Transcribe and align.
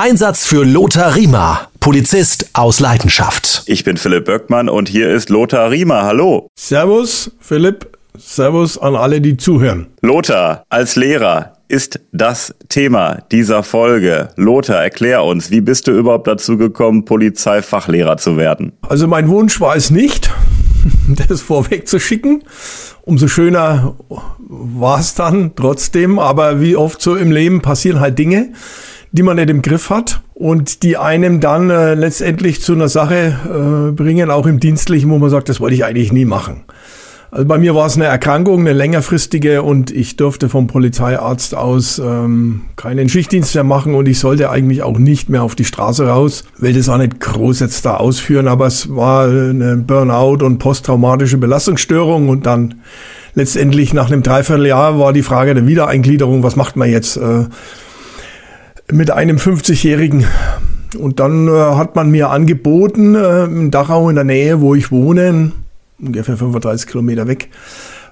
Einsatz 0.00 0.46
für 0.46 0.64
Lothar 0.64 1.14
Riemer, 1.14 1.68
Polizist 1.78 2.48
aus 2.54 2.80
Leidenschaft. 2.80 3.64
Ich 3.66 3.84
bin 3.84 3.98
Philipp 3.98 4.24
Böckmann 4.24 4.70
und 4.70 4.88
hier 4.88 5.10
ist 5.10 5.28
Lothar 5.28 5.70
Riemer. 5.70 6.04
Hallo. 6.04 6.48
Servus, 6.58 7.30
Philipp. 7.38 7.98
Servus 8.16 8.78
an 8.78 8.96
alle, 8.96 9.20
die 9.20 9.36
zuhören. 9.36 9.88
Lothar, 10.00 10.64
als 10.70 10.96
Lehrer 10.96 11.58
ist 11.68 12.00
das 12.12 12.54
Thema 12.70 13.18
dieser 13.30 13.62
Folge. 13.62 14.30
Lothar, 14.36 14.82
erklär 14.82 15.22
uns, 15.22 15.50
wie 15.50 15.60
bist 15.60 15.86
du 15.86 15.90
überhaupt 15.90 16.26
dazu 16.26 16.56
gekommen, 16.56 17.04
Polizeifachlehrer 17.04 18.16
zu 18.16 18.38
werden? 18.38 18.72
Also 18.88 19.06
mein 19.06 19.28
Wunsch 19.28 19.60
war 19.60 19.76
es 19.76 19.90
nicht, 19.90 20.30
das 21.28 21.42
vorweg 21.42 21.86
zu 21.86 22.00
schicken. 22.00 22.44
Umso 23.02 23.28
schöner 23.28 23.96
war 24.38 24.98
es 24.98 25.12
dann 25.12 25.54
trotzdem. 25.56 26.18
Aber 26.18 26.62
wie 26.62 26.74
oft 26.74 27.02
so 27.02 27.16
im 27.16 27.30
Leben 27.30 27.60
passieren 27.60 28.00
halt 28.00 28.18
Dinge 28.18 28.54
die 29.12 29.22
man 29.22 29.36
nicht 29.36 29.50
im 29.50 29.62
Griff 29.62 29.90
hat 29.90 30.22
und 30.34 30.82
die 30.82 30.96
einem 30.96 31.40
dann 31.40 31.70
äh, 31.70 31.94
letztendlich 31.94 32.62
zu 32.62 32.72
einer 32.74 32.88
Sache 32.88 33.36
äh, 33.44 33.92
bringen, 33.92 34.30
auch 34.30 34.46
im 34.46 34.60
Dienstlichen, 34.60 35.10
wo 35.10 35.18
man 35.18 35.30
sagt, 35.30 35.48
das 35.48 35.60
wollte 35.60 35.74
ich 35.74 35.84
eigentlich 35.84 36.12
nie 36.12 36.24
machen. 36.24 36.62
Also 37.32 37.46
bei 37.46 37.58
mir 37.58 37.76
war 37.76 37.86
es 37.86 37.94
eine 37.94 38.06
Erkrankung, 38.06 38.60
eine 38.60 38.72
längerfristige 38.72 39.62
und 39.62 39.92
ich 39.92 40.16
durfte 40.16 40.48
vom 40.48 40.66
Polizeiarzt 40.66 41.54
aus 41.54 42.00
ähm, 42.00 42.62
keinen 42.74 43.08
Schichtdienst 43.08 43.54
mehr 43.54 43.62
machen 43.62 43.94
und 43.94 44.08
ich 44.08 44.18
sollte 44.18 44.50
eigentlich 44.50 44.82
auch 44.82 44.98
nicht 44.98 45.28
mehr 45.28 45.44
auf 45.44 45.54
die 45.54 45.64
Straße 45.64 46.08
raus. 46.08 46.42
Will 46.58 46.72
das 46.72 46.88
auch 46.88 46.98
nicht 46.98 47.20
groß 47.20 47.60
jetzt 47.60 47.84
da 47.84 47.98
ausführen, 47.98 48.48
aber 48.48 48.66
es 48.66 48.94
war 48.94 49.28
eine 49.28 49.76
Burnout 49.76 50.44
und 50.44 50.58
posttraumatische 50.58 51.38
Belastungsstörung 51.38 52.28
und 52.28 52.46
dann 52.46 52.80
letztendlich 53.34 53.94
nach 53.94 54.10
einem 54.10 54.24
Dreivierteljahr 54.24 54.98
war 54.98 55.12
die 55.12 55.22
Frage 55.22 55.54
der 55.54 55.68
Wiedereingliederung, 55.68 56.42
was 56.42 56.56
macht 56.56 56.74
man 56.74 56.90
jetzt? 56.90 57.16
Äh, 57.16 57.44
mit 58.92 59.10
einem 59.10 59.36
50-Jährigen. 59.36 60.24
Und 60.98 61.20
dann 61.20 61.48
äh, 61.48 61.50
hat 61.50 61.94
man 61.94 62.10
mir 62.10 62.30
angeboten, 62.30 63.14
äh, 63.14 63.44
in 63.44 63.70
Dachau 63.70 64.08
in 64.08 64.16
der 64.16 64.24
Nähe, 64.24 64.60
wo 64.60 64.74
ich 64.74 64.90
wohne, 64.90 65.52
ungefähr 66.00 66.36
35 66.36 66.88
Kilometer 66.88 67.28
weg, 67.28 67.48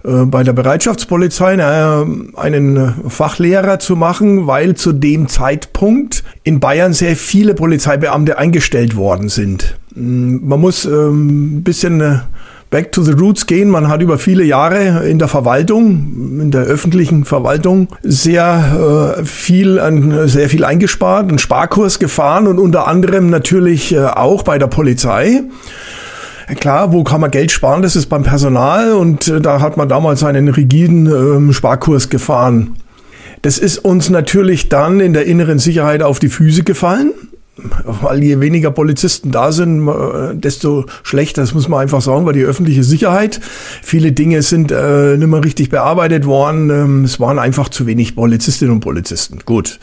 äh, 0.04 0.24
bei 0.24 0.44
der 0.44 0.52
Bereitschaftspolizei 0.52 1.54
äh, 1.54 2.06
einen 2.36 2.94
Fachlehrer 3.08 3.78
zu 3.78 3.96
machen, 3.96 4.46
weil 4.46 4.74
zu 4.76 4.92
dem 4.92 5.28
Zeitpunkt 5.28 6.22
in 6.44 6.60
Bayern 6.60 6.92
sehr 6.92 7.16
viele 7.16 7.54
Polizeibeamte 7.54 8.38
eingestellt 8.38 8.96
worden 8.96 9.28
sind. 9.28 9.76
Man 9.94 10.60
muss 10.60 10.84
ähm, 10.84 11.58
ein 11.58 11.62
bisschen 11.64 12.00
äh, 12.00 12.18
back 12.70 12.92
to 12.92 13.02
the 13.02 13.12
roots 13.12 13.46
gehen. 13.46 13.70
Man 13.70 13.88
hat 13.88 14.02
über 14.02 14.18
viele 14.18 14.44
Jahre 14.44 15.08
in 15.08 15.18
der 15.18 15.28
Verwaltung, 15.28 16.40
in 16.40 16.50
der 16.50 16.62
öffentlichen 16.62 17.24
Verwaltung 17.24 17.88
sehr 18.02 19.16
äh, 19.18 19.24
viel, 19.24 19.78
an, 19.78 20.28
sehr 20.28 20.48
viel 20.48 20.64
eingespart, 20.64 21.28
einen 21.28 21.38
Sparkurs 21.38 21.98
gefahren 21.98 22.46
und 22.46 22.58
unter 22.58 22.86
anderem 22.86 23.30
natürlich 23.30 23.94
äh, 23.94 24.04
auch 24.04 24.42
bei 24.42 24.58
der 24.58 24.66
Polizei. 24.66 25.42
Klar, 26.60 26.92
wo 26.92 27.04
kann 27.04 27.20
man 27.20 27.30
Geld 27.30 27.52
sparen? 27.52 27.82
Das 27.82 27.94
ist 27.94 28.06
beim 28.06 28.22
Personal 28.22 28.92
und 28.92 29.28
äh, 29.28 29.40
da 29.40 29.60
hat 29.60 29.76
man 29.76 29.88
damals 29.88 30.24
einen 30.24 30.48
rigiden 30.48 31.06
ähm, 31.06 31.52
Sparkurs 31.52 32.08
gefahren. 32.08 32.76
Das 33.42 33.58
ist 33.58 33.78
uns 33.78 34.10
natürlich 34.10 34.68
dann 34.68 35.00
in 35.00 35.12
der 35.12 35.26
inneren 35.26 35.58
Sicherheit 35.58 36.02
auf 36.02 36.18
die 36.18 36.28
Füße 36.28 36.64
gefallen 36.64 37.12
weil 37.84 38.22
je 38.22 38.40
weniger 38.40 38.70
Polizisten 38.70 39.30
da 39.30 39.52
sind, 39.52 39.88
äh, 39.88 40.34
desto 40.34 40.86
schlechter, 41.02 41.42
das 41.42 41.54
muss 41.54 41.68
man 41.68 41.80
einfach 41.80 42.00
sagen, 42.00 42.26
weil 42.26 42.34
die 42.34 42.44
öffentliche 42.44 42.84
Sicherheit, 42.84 43.40
viele 43.82 44.12
Dinge 44.12 44.42
sind 44.42 44.70
äh, 44.70 45.16
nicht 45.16 45.28
mehr 45.28 45.44
richtig 45.44 45.70
bearbeitet 45.70 46.26
worden, 46.26 46.70
ähm, 46.70 47.04
es 47.04 47.18
waren 47.20 47.38
einfach 47.38 47.68
zu 47.68 47.86
wenig 47.86 48.14
Polizistinnen 48.14 48.74
und 48.74 48.80
Polizisten. 48.80 49.40
Gut, 49.44 49.78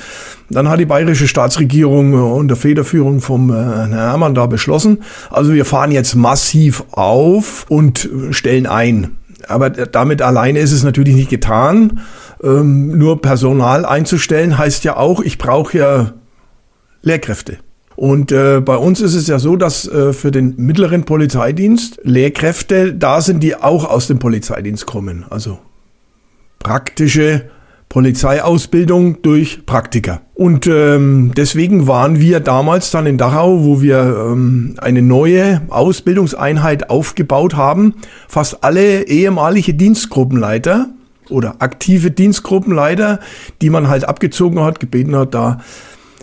dann 0.49 0.69
hat 0.69 0.79
die 0.79 0.85
bayerische 0.85 1.27
Staatsregierung 1.27 2.13
äh, 2.13 2.17
unter 2.17 2.55
Federführung 2.55 3.21
vom 3.21 3.49
äh, 3.49 3.53
Herrn 3.53 3.93
Hermann 3.93 4.35
da 4.35 4.45
beschlossen, 4.45 4.99
also 5.29 5.53
wir 5.53 5.65
fahren 5.65 5.91
jetzt 5.91 6.15
massiv 6.15 6.83
auf 6.91 7.65
und 7.69 8.09
stellen 8.31 8.67
ein. 8.67 9.17
Aber 9.47 9.69
damit 9.69 10.21
alleine 10.21 10.59
ist 10.59 10.71
es 10.71 10.83
natürlich 10.83 11.15
nicht 11.15 11.29
getan. 11.29 11.99
Ähm, 12.43 12.97
nur 12.97 13.21
Personal 13.21 13.85
einzustellen 13.85 14.57
heißt 14.57 14.83
ja 14.83 14.97
auch, 14.97 15.21
ich 15.21 15.37
brauche 15.37 15.77
ja 15.77 16.13
Lehrkräfte. 17.01 17.57
Und 17.95 18.31
äh, 18.31 18.61
bei 18.61 18.75
uns 18.75 19.01
ist 19.01 19.15
es 19.15 19.27
ja 19.27 19.39
so, 19.39 19.55
dass 19.55 19.87
äh, 19.87 20.13
für 20.13 20.31
den 20.31 20.55
mittleren 20.57 21.03
Polizeidienst 21.03 21.99
Lehrkräfte 22.03 22.93
da 22.93 23.21
sind, 23.21 23.41
die 23.41 23.55
auch 23.55 23.85
aus 23.89 24.07
dem 24.07 24.19
Polizeidienst 24.19 24.85
kommen. 24.85 25.25
Also 25.29 25.59
praktische 26.59 27.49
Polizeiausbildung 27.89 29.21
durch 29.21 29.65
Praktiker. 29.65 30.21
Und 30.33 30.67
ähm, 30.67 31.31
deswegen 31.37 31.87
waren 31.87 32.19
wir 32.19 32.41
damals 32.41 32.91
dann 32.91 33.05
in 33.05 33.17
Dachau, 33.17 33.63
wo 33.63 33.81
wir 33.81 34.27
ähm, 34.31 34.75
eine 34.79 35.01
neue 35.01 35.61
Ausbildungseinheit 35.69 36.89
aufgebaut 36.89 37.55
haben. 37.55 37.93
Fast 38.27 38.65
alle 38.65 39.07
ehemalige 39.07 39.75
Dienstgruppenleiter 39.75 40.89
oder 41.29 41.55
aktive 41.59 42.11
Dienstgruppenleiter, 42.11 43.21
die 43.61 43.69
man 43.69 43.87
halt 43.87 44.05
abgezogen 44.05 44.59
hat, 44.59 44.81
gebeten 44.81 45.15
hat, 45.15 45.33
da 45.33 45.59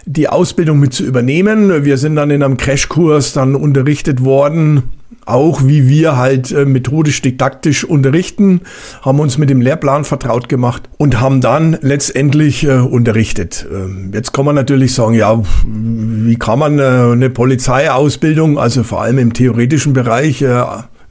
die 0.05 0.29
Ausbildung 0.29 0.81
mit 0.81 0.93
zu 0.93 1.05
übernehmen. 1.05 1.85
Wir 1.85 1.99
sind 1.99 2.17
dann 2.17 2.31
in 2.31 2.43
einem 2.43 2.57
Crashkurs 2.57 3.33
dann 3.33 3.55
unterrichtet 3.55 4.25
worden, 4.25 4.85
auch 5.25 5.63
wie 5.65 5.89
wir 5.89 6.17
halt 6.17 6.51
äh, 6.51 6.65
methodisch 6.65 7.23
didaktisch 7.23 7.85
unterrichten, 7.85 8.63
haben 9.03 9.21
uns 9.21 9.39
mit 9.39 9.51
dem 9.51 9.61
Lehrplan 9.61 10.05
vertraut 10.05 10.49
gemacht 10.49 10.89
und 10.99 11.21
haben 11.21 11.41
dann 11.41 11.79
letztendlich 11.81 12.65
äh, 12.65 12.79
unterrichtet. 12.79 13.67
Ähm, 13.73 14.11
jetzt 14.13 14.33
kann 14.33 14.45
man 14.45 14.55
natürlich 14.55 14.95
sagen, 14.95 15.15
ja, 15.15 15.41
wie 15.65 16.37
kann 16.37 16.59
man 16.59 16.79
äh, 16.79 16.83
eine 16.83 17.31
Polizeiausbildung, 17.31 18.59
also 18.59 18.83
vor 18.83 19.03
allem 19.03 19.19
im 19.19 19.33
theoretischen 19.33 19.93
Bereich, 19.93 20.45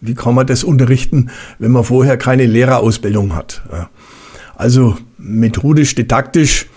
wie 0.02 0.16
kann 0.16 0.36
man 0.36 0.48
das 0.48 0.64
unterrichten, 0.64 1.30
wenn 1.60 1.72
man 1.72 1.84
vorher 1.84 2.18
keine 2.18 2.46
Lehrerausbildung 2.46 3.36
hat? 3.36 3.62
Also 4.56 4.98
methodisch 5.18 5.96
didaktisch 5.96 6.68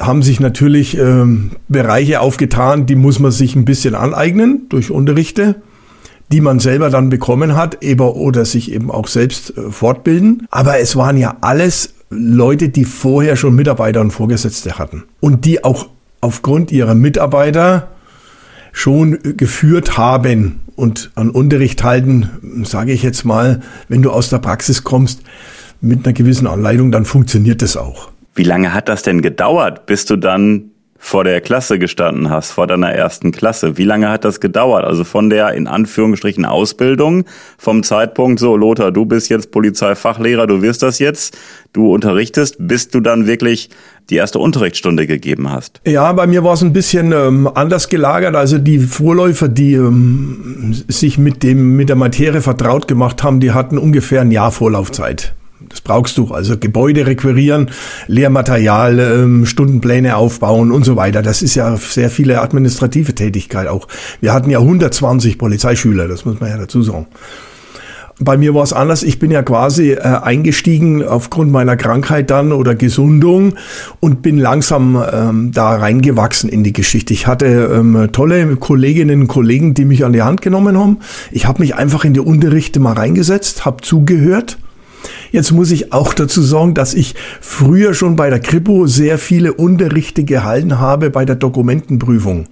haben 0.00 0.22
sich 0.22 0.40
natürlich 0.40 0.96
ähm, 0.96 1.52
Bereiche 1.68 2.20
aufgetan, 2.20 2.86
die 2.86 2.96
muss 2.96 3.18
man 3.18 3.30
sich 3.30 3.54
ein 3.54 3.64
bisschen 3.64 3.94
aneignen 3.94 4.66
durch 4.70 4.90
Unterrichte, 4.90 5.56
die 6.32 6.40
man 6.40 6.58
selber 6.58 6.90
dann 6.90 7.10
bekommen 7.10 7.54
hat, 7.54 7.82
eben, 7.82 8.00
oder 8.00 8.44
sich 8.44 8.72
eben 8.72 8.90
auch 8.90 9.08
selbst 9.08 9.56
äh, 9.56 9.70
fortbilden. 9.70 10.46
Aber 10.50 10.80
es 10.80 10.96
waren 10.96 11.16
ja 11.16 11.36
alles 11.42 11.94
Leute, 12.08 12.70
die 12.70 12.84
vorher 12.84 13.36
schon 13.36 13.54
Mitarbeiter 13.54 14.00
und 14.00 14.10
Vorgesetzte 14.10 14.78
hatten 14.78 15.04
und 15.20 15.44
die 15.44 15.62
auch 15.62 15.88
aufgrund 16.20 16.72
ihrer 16.72 16.94
Mitarbeiter 16.94 17.88
schon 18.72 19.18
geführt 19.36 19.96
haben 19.96 20.60
und 20.76 21.10
an 21.14 21.30
Unterricht 21.30 21.84
halten, 21.84 22.64
sage 22.64 22.92
ich 22.92 23.02
jetzt 23.02 23.24
mal, 23.24 23.60
wenn 23.88 24.02
du 24.02 24.10
aus 24.10 24.30
der 24.30 24.38
Praxis 24.38 24.82
kommst, 24.82 25.22
mit 25.80 26.04
einer 26.04 26.12
gewissen 26.12 26.46
Anleitung, 26.46 26.90
dann 26.92 27.04
funktioniert 27.04 27.62
das 27.62 27.76
auch. 27.76 28.10
Wie 28.40 28.44
lange 28.44 28.72
hat 28.72 28.88
das 28.88 29.02
denn 29.02 29.20
gedauert, 29.20 29.84
bis 29.84 30.06
du 30.06 30.16
dann 30.16 30.70
vor 30.96 31.24
der 31.24 31.42
Klasse 31.42 31.78
gestanden 31.78 32.30
hast, 32.30 32.52
vor 32.52 32.66
deiner 32.66 32.90
ersten 32.90 33.32
Klasse? 33.32 33.76
Wie 33.76 33.84
lange 33.84 34.08
hat 34.08 34.24
das 34.24 34.40
gedauert? 34.40 34.82
Also 34.86 35.04
von 35.04 35.28
der 35.28 35.52
in 35.52 35.66
Anführungsstrichen 35.66 36.46
Ausbildung, 36.46 37.26
vom 37.58 37.82
Zeitpunkt 37.82 38.40
so, 38.40 38.56
Lothar, 38.56 38.92
du 38.92 39.04
bist 39.04 39.28
jetzt 39.28 39.50
Polizeifachlehrer, 39.50 40.46
du 40.46 40.62
wirst 40.62 40.82
das 40.82 41.00
jetzt, 41.00 41.36
du 41.74 41.92
unterrichtest, 41.92 42.56
bis 42.58 42.88
du 42.88 43.00
dann 43.00 43.26
wirklich 43.26 43.68
die 44.08 44.16
erste 44.16 44.38
Unterrichtsstunde 44.38 45.06
gegeben 45.06 45.52
hast? 45.52 45.82
Ja, 45.86 46.10
bei 46.14 46.26
mir 46.26 46.42
war 46.42 46.54
es 46.54 46.62
ein 46.62 46.72
bisschen 46.72 47.12
ähm, 47.12 47.46
anders 47.46 47.90
gelagert. 47.90 48.36
Also 48.36 48.56
die 48.56 48.78
Vorläufer, 48.78 49.48
die 49.48 49.74
ähm, 49.74 50.72
sich 50.88 51.18
mit 51.18 51.42
dem 51.42 51.76
mit 51.76 51.90
der 51.90 51.96
Materie 51.96 52.40
vertraut 52.40 52.88
gemacht 52.88 53.22
haben, 53.22 53.38
die 53.40 53.52
hatten 53.52 53.76
ungefähr 53.76 54.22
ein 54.22 54.30
Jahr 54.30 54.50
Vorlaufzeit. 54.50 55.34
Das 55.68 55.80
brauchst 55.80 56.16
du. 56.18 56.32
Also 56.32 56.58
Gebäude 56.58 57.06
requirieren, 57.06 57.70
Lehrmaterial, 58.06 58.98
ähm, 58.98 59.46
Stundenpläne 59.46 60.16
aufbauen 60.16 60.72
und 60.72 60.84
so 60.84 60.96
weiter. 60.96 61.22
Das 61.22 61.42
ist 61.42 61.54
ja 61.54 61.76
sehr 61.76 62.10
viele 62.10 62.40
administrative 62.40 63.14
Tätigkeit 63.14 63.68
auch. 63.68 63.86
Wir 64.20 64.32
hatten 64.32 64.50
ja 64.50 64.58
120 64.58 65.38
Polizeischüler, 65.38 66.08
das 66.08 66.24
muss 66.24 66.40
man 66.40 66.50
ja 66.50 66.56
dazu 66.56 66.82
sagen. 66.82 67.06
Bei 68.22 68.36
mir 68.36 68.54
war 68.54 68.62
es 68.62 68.74
anders. 68.74 69.02
Ich 69.02 69.18
bin 69.18 69.30
ja 69.30 69.42
quasi 69.42 69.92
äh, 69.92 70.00
eingestiegen 70.00 71.02
aufgrund 71.02 71.50
meiner 71.50 71.76
Krankheit 71.76 72.30
dann 72.30 72.52
oder 72.52 72.74
Gesundung 72.74 73.54
und 73.98 74.20
bin 74.20 74.36
langsam 74.36 75.02
ähm, 75.10 75.52
da 75.52 75.76
reingewachsen 75.76 76.50
in 76.50 76.62
die 76.62 76.74
Geschichte. 76.74 77.14
Ich 77.14 77.26
hatte 77.26 77.46
ähm, 77.46 78.08
tolle 78.12 78.56
Kolleginnen 78.56 79.22
und 79.22 79.28
Kollegen, 79.28 79.72
die 79.72 79.86
mich 79.86 80.04
an 80.04 80.12
die 80.12 80.20
Hand 80.20 80.42
genommen 80.42 80.78
haben. 80.78 80.98
Ich 81.32 81.46
habe 81.46 81.60
mich 81.60 81.76
einfach 81.76 82.04
in 82.04 82.12
die 82.12 82.20
Unterrichte 82.20 82.78
mal 82.78 82.92
reingesetzt, 82.92 83.64
habe 83.64 83.80
zugehört 83.82 84.58
Jetzt 85.30 85.52
muss 85.52 85.70
ich 85.70 85.92
auch 85.92 86.12
dazu 86.14 86.42
sagen, 86.42 86.74
dass 86.74 86.94
ich 86.94 87.14
früher 87.40 87.94
schon 87.94 88.16
bei 88.16 88.30
der 88.30 88.40
Kripo 88.40 88.86
sehr 88.86 89.18
viele 89.18 89.54
Unterrichte 89.54 90.24
gehalten 90.24 90.78
habe 90.78 91.10
bei 91.10 91.24
der 91.24 91.36
Dokumentenprüfung. 91.36 92.46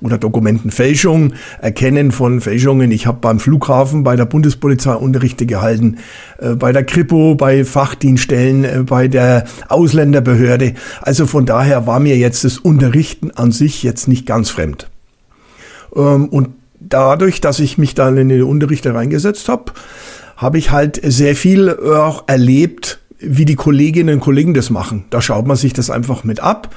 oder 0.00 0.18
Dokumentenfälschung, 0.18 1.34
Erkennen 1.62 2.10
von 2.10 2.40
Fälschungen. 2.40 2.90
Ich 2.90 3.06
habe 3.06 3.18
beim 3.20 3.38
Flughafen 3.38 4.02
bei 4.02 4.16
der 4.16 4.26
Bundespolizei 4.26 4.92
Unterrichte 4.94 5.46
gehalten, 5.46 5.98
äh, 6.38 6.56
bei 6.56 6.72
der 6.72 6.84
Kripo, 6.84 7.36
bei 7.36 7.64
Fachdienststellen, 7.64 8.64
äh, 8.64 8.82
bei 8.84 9.08
der 9.08 9.44
Ausländerbehörde. 9.68 10.74
Also 11.00 11.26
von 11.26 11.46
daher 11.46 11.86
war 11.86 12.00
mir 12.00 12.18
jetzt 12.18 12.44
das 12.44 12.58
Unterrichten 12.58 13.30
an 13.30 13.52
sich 13.52 13.82
jetzt 13.82 14.08
nicht 14.08 14.26
ganz 14.26 14.50
fremd. 14.50 14.90
Ähm, 15.96 16.28
und 16.28 16.48
dadurch, 16.80 17.40
dass 17.40 17.60
ich 17.60 17.78
mich 17.78 17.94
dann 17.94 18.16
in 18.16 18.28
den 18.28 18.42
Unterrichte 18.42 18.94
reingesetzt 18.94 19.48
habe, 19.48 19.72
habe 20.36 20.58
ich 20.58 20.70
halt 20.70 21.00
sehr 21.02 21.36
viel 21.36 21.70
auch 21.70 22.24
erlebt, 22.26 23.00
wie 23.18 23.44
die 23.44 23.56
Kolleginnen 23.56 24.16
und 24.16 24.20
Kollegen 24.20 24.54
das 24.54 24.70
machen. 24.70 25.04
Da 25.10 25.22
schaut 25.22 25.46
man 25.46 25.56
sich 25.56 25.72
das 25.72 25.90
einfach 25.90 26.24
mit 26.24 26.40
ab 26.40 26.74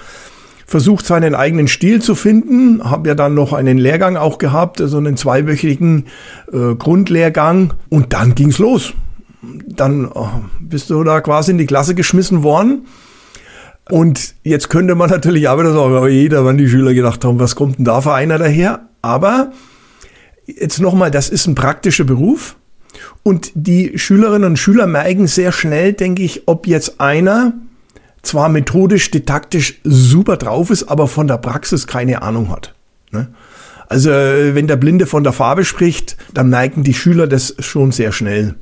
versucht 0.67 1.05
seinen 1.05 1.33
eigenen 1.33 1.69
Stil 1.69 2.01
zu 2.01 2.13
finden. 2.13 2.83
Habe 2.83 3.07
ja 3.07 3.15
dann 3.15 3.33
noch 3.33 3.53
einen 3.53 3.77
Lehrgang 3.77 4.17
auch 4.17 4.37
gehabt, 4.37 4.81
so 4.83 4.97
einen 4.97 5.15
zweiwöchigen 5.15 6.05
äh, 6.51 6.75
Grundlehrgang. 6.75 7.73
Und 7.89 8.13
dann 8.13 8.35
ging's 8.35 8.59
los. 8.59 8.93
Dann 9.41 10.11
oh, 10.13 10.27
bist 10.59 10.89
du 10.89 11.03
da 11.05 11.21
quasi 11.21 11.51
in 11.51 11.57
die 11.57 11.65
Klasse 11.65 11.95
geschmissen 11.95 12.43
worden. 12.43 12.85
Und 13.89 14.35
jetzt 14.43 14.69
könnte 14.69 14.95
man 14.95 15.09
natürlich 15.09 15.47
auch 15.47 15.57
wieder 15.57 15.71
sagen, 15.71 15.97
oh 15.97 16.07
jeder, 16.07 16.43
wann 16.43 16.57
die 16.57 16.67
Schüler 16.67 16.93
gedacht 16.93 17.23
haben, 17.23 17.39
was 17.39 17.55
kommt 17.55 17.77
denn 17.77 17.85
da 17.85 18.01
für 18.01 18.13
einer 18.13 18.37
daher? 18.37 18.89
Aber 19.01 19.53
jetzt 20.45 20.81
nochmal, 20.81 21.11
das 21.11 21.29
ist 21.29 21.47
ein 21.47 21.55
praktischer 21.55 22.03
Beruf. 22.03 22.57
Und 23.23 23.51
die 23.55 23.97
Schülerinnen 23.97 24.51
und 24.51 24.57
Schüler 24.57 24.87
merken 24.87 25.27
sehr 25.27 25.51
schnell, 25.51 25.93
denke 25.93 26.23
ich, 26.23 26.43
ob 26.47 26.67
jetzt 26.67 26.99
einer 26.99 27.53
zwar 28.21 28.49
methodisch, 28.49 29.09
didaktisch 29.11 29.79
super 29.83 30.37
drauf 30.37 30.69
ist, 30.69 30.83
aber 30.83 31.07
von 31.07 31.27
der 31.27 31.37
Praxis 31.37 31.87
keine 31.87 32.21
Ahnung 32.21 32.49
hat. 32.49 32.73
Ne? 33.11 33.29
Also 33.89 34.09
wenn 34.09 34.67
der 34.67 34.75
Blinde 34.75 35.05
von 35.05 35.23
der 35.23 35.33
Farbe 35.33 35.63
spricht, 35.63 36.17
dann 36.33 36.49
neigen 36.49 36.83
die 36.83 36.93
Schüler 36.93 37.27
das 37.27 37.55
schon 37.59 37.91
sehr 37.91 38.11
schnell. 38.11 38.55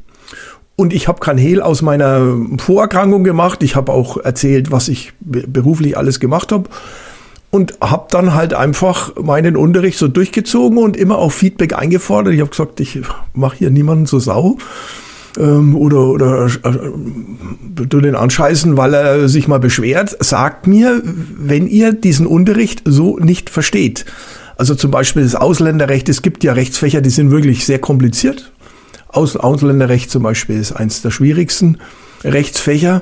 Und 0.75 0.93
ich 0.93 1.07
habe 1.07 1.19
kein 1.19 1.37
Hehl 1.37 1.61
aus 1.61 1.81
meiner 1.81 2.35
Vorerkrankung 2.57 3.23
gemacht. 3.23 3.63
Ich 3.63 3.75
habe 3.75 3.91
auch 3.91 4.17
erzählt, 4.17 4.71
was 4.71 4.89
ich 4.89 5.13
beruflich 5.19 5.97
alles 5.97 6.19
gemacht 6.19 6.51
habe. 6.51 6.69
Und 7.55 7.77
habe 7.79 8.07
dann 8.09 8.33
halt 8.33 8.53
einfach 8.53 9.15
meinen 9.15 9.55
Unterricht 9.55 9.97
so 9.97 10.09
durchgezogen 10.09 10.77
und 10.77 10.97
immer 10.97 11.19
auch 11.19 11.31
Feedback 11.31 11.71
eingefordert. 11.71 12.33
Ich 12.33 12.41
habe 12.41 12.49
gesagt, 12.49 12.81
ich 12.81 12.99
mache 13.33 13.55
hier 13.55 13.69
niemanden 13.69 14.07
zur 14.07 14.19
Sau 14.19 14.57
ähm, 15.37 15.73
oder, 15.73 16.01
oder 16.07 16.47
äh, 16.47 17.87
den 17.87 18.15
anscheißen, 18.15 18.75
weil 18.75 18.93
er 18.93 19.29
sich 19.29 19.47
mal 19.47 19.61
beschwert, 19.61 20.17
sagt 20.19 20.67
mir, 20.67 21.01
wenn 21.03 21.67
ihr 21.67 21.93
diesen 21.93 22.27
Unterricht 22.27 22.81
so 22.83 23.19
nicht 23.19 23.49
versteht. 23.49 24.03
Also 24.57 24.75
zum 24.75 24.91
Beispiel 24.91 25.23
das 25.23 25.35
Ausländerrecht, 25.35 26.09
es 26.09 26.21
gibt 26.21 26.43
ja 26.43 26.51
Rechtsfächer, 26.51 26.99
die 26.99 27.09
sind 27.09 27.31
wirklich 27.31 27.65
sehr 27.65 27.79
kompliziert. 27.79 28.51
Aus 29.07 29.37
Ausländerrecht 29.37 30.11
zum 30.11 30.23
Beispiel 30.23 30.59
ist 30.59 30.73
eins 30.73 31.01
der 31.01 31.11
schwierigsten 31.11 31.77
Rechtsfächer 32.25 33.01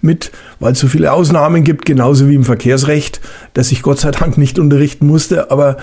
mit, 0.00 0.32
weil 0.60 0.72
es 0.72 0.78
so 0.78 0.88
viele 0.88 1.12
Ausnahmen 1.12 1.64
gibt, 1.64 1.84
genauso 1.84 2.28
wie 2.28 2.34
im 2.34 2.44
Verkehrsrecht, 2.44 3.20
das 3.54 3.72
ich 3.72 3.82
Gott 3.82 4.00
sei 4.00 4.10
Dank 4.10 4.38
nicht 4.38 4.58
unterrichten 4.58 5.06
musste, 5.06 5.50
aber 5.50 5.76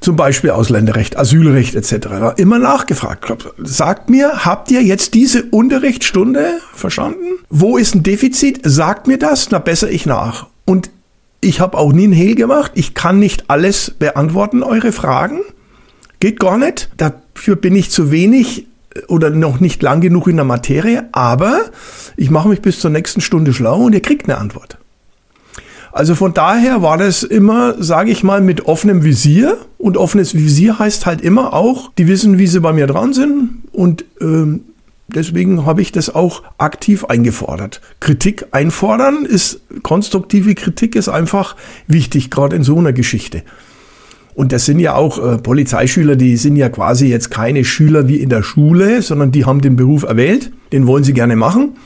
zum 0.00 0.16
Beispiel 0.16 0.50
Ausländerrecht, 0.50 1.18
Asylrecht 1.18 1.74
etc. 1.74 2.36
Immer 2.36 2.58
nachgefragt. 2.58 3.32
Sagt 3.58 4.10
mir, 4.10 4.44
habt 4.44 4.70
ihr 4.70 4.82
jetzt 4.82 5.14
diese 5.14 5.44
Unterrichtsstunde 5.44 6.58
verstanden? 6.72 7.38
Wo 7.48 7.76
ist 7.76 7.94
ein 7.94 8.02
Defizit? 8.02 8.60
Sagt 8.64 9.06
mir 9.06 9.18
das, 9.18 9.50
na 9.50 9.58
besser 9.58 9.90
ich 9.90 10.06
nach. 10.06 10.46
Und 10.64 10.90
ich 11.40 11.60
habe 11.60 11.78
auch 11.78 11.92
nie 11.92 12.04
einen 12.04 12.12
Hehl 12.12 12.34
gemacht. 12.34 12.72
Ich 12.74 12.94
kann 12.94 13.18
nicht 13.18 13.50
alles 13.50 13.90
beantworten, 13.90 14.62
eure 14.62 14.92
Fragen. 14.92 15.40
Geht 16.20 16.40
gar 16.40 16.58
nicht. 16.58 16.90
Dafür 16.96 17.56
bin 17.56 17.74
ich 17.74 17.90
zu 17.90 18.10
wenig 18.10 18.66
oder 19.08 19.30
noch 19.30 19.60
nicht 19.60 19.82
lang 19.82 20.00
genug 20.00 20.26
in 20.26 20.36
der 20.36 20.44
Materie. 20.44 21.08
Aber 21.12 21.60
ich 22.16 22.30
mache 22.30 22.48
mich 22.48 22.60
bis 22.60 22.80
zur 22.80 22.90
nächsten 22.90 23.20
Stunde 23.20 23.52
schlau 23.52 23.82
und 23.82 23.94
ihr 23.94 24.02
kriegt 24.02 24.28
eine 24.28 24.38
Antwort. 24.38 24.78
Also 25.92 26.14
von 26.14 26.34
daher 26.34 26.82
war 26.82 26.98
das 26.98 27.22
immer, 27.22 27.82
sage 27.82 28.10
ich 28.10 28.22
mal, 28.22 28.40
mit 28.40 28.66
offenem 28.66 29.04
Visier. 29.04 29.56
Und 29.78 29.96
offenes 29.96 30.34
Visier 30.34 30.78
heißt 30.78 31.06
halt 31.06 31.20
immer 31.20 31.54
auch, 31.54 31.92
die 31.96 32.06
wissen, 32.08 32.38
wie 32.38 32.46
sie 32.46 32.60
bei 32.60 32.72
mir 32.72 32.86
dran 32.86 33.12
sind. 33.12 33.62
Und 33.72 34.04
ähm, 34.20 34.60
deswegen 35.08 35.66
habe 35.66 35.82
ich 35.82 35.92
das 35.92 36.14
auch 36.14 36.42
aktiv 36.58 37.04
eingefordert. 37.06 37.80
Kritik 38.00 38.46
einfordern 38.52 39.24
ist, 39.24 39.60
konstruktive 39.82 40.54
Kritik 40.54 40.94
ist 40.94 41.08
einfach 41.08 41.56
wichtig, 41.86 42.30
gerade 42.30 42.56
in 42.56 42.62
so 42.62 42.78
einer 42.78 42.92
Geschichte. 42.92 43.42
Und 44.38 44.52
das 44.52 44.66
sind 44.66 44.78
ja 44.78 44.94
auch 44.94 45.18
äh, 45.18 45.36
Polizeischüler, 45.36 46.14
die 46.14 46.36
sind 46.36 46.54
ja 46.54 46.68
quasi 46.68 47.08
jetzt 47.08 47.28
keine 47.28 47.64
Schüler 47.64 48.06
wie 48.06 48.18
in 48.18 48.28
der 48.28 48.44
Schule, 48.44 49.02
sondern 49.02 49.32
die 49.32 49.44
haben 49.44 49.60
den 49.60 49.74
Beruf 49.74 50.04
erwählt, 50.04 50.52
den 50.70 50.86
wollen 50.86 51.02
sie 51.02 51.12
gerne 51.12 51.34
machen. 51.34 51.76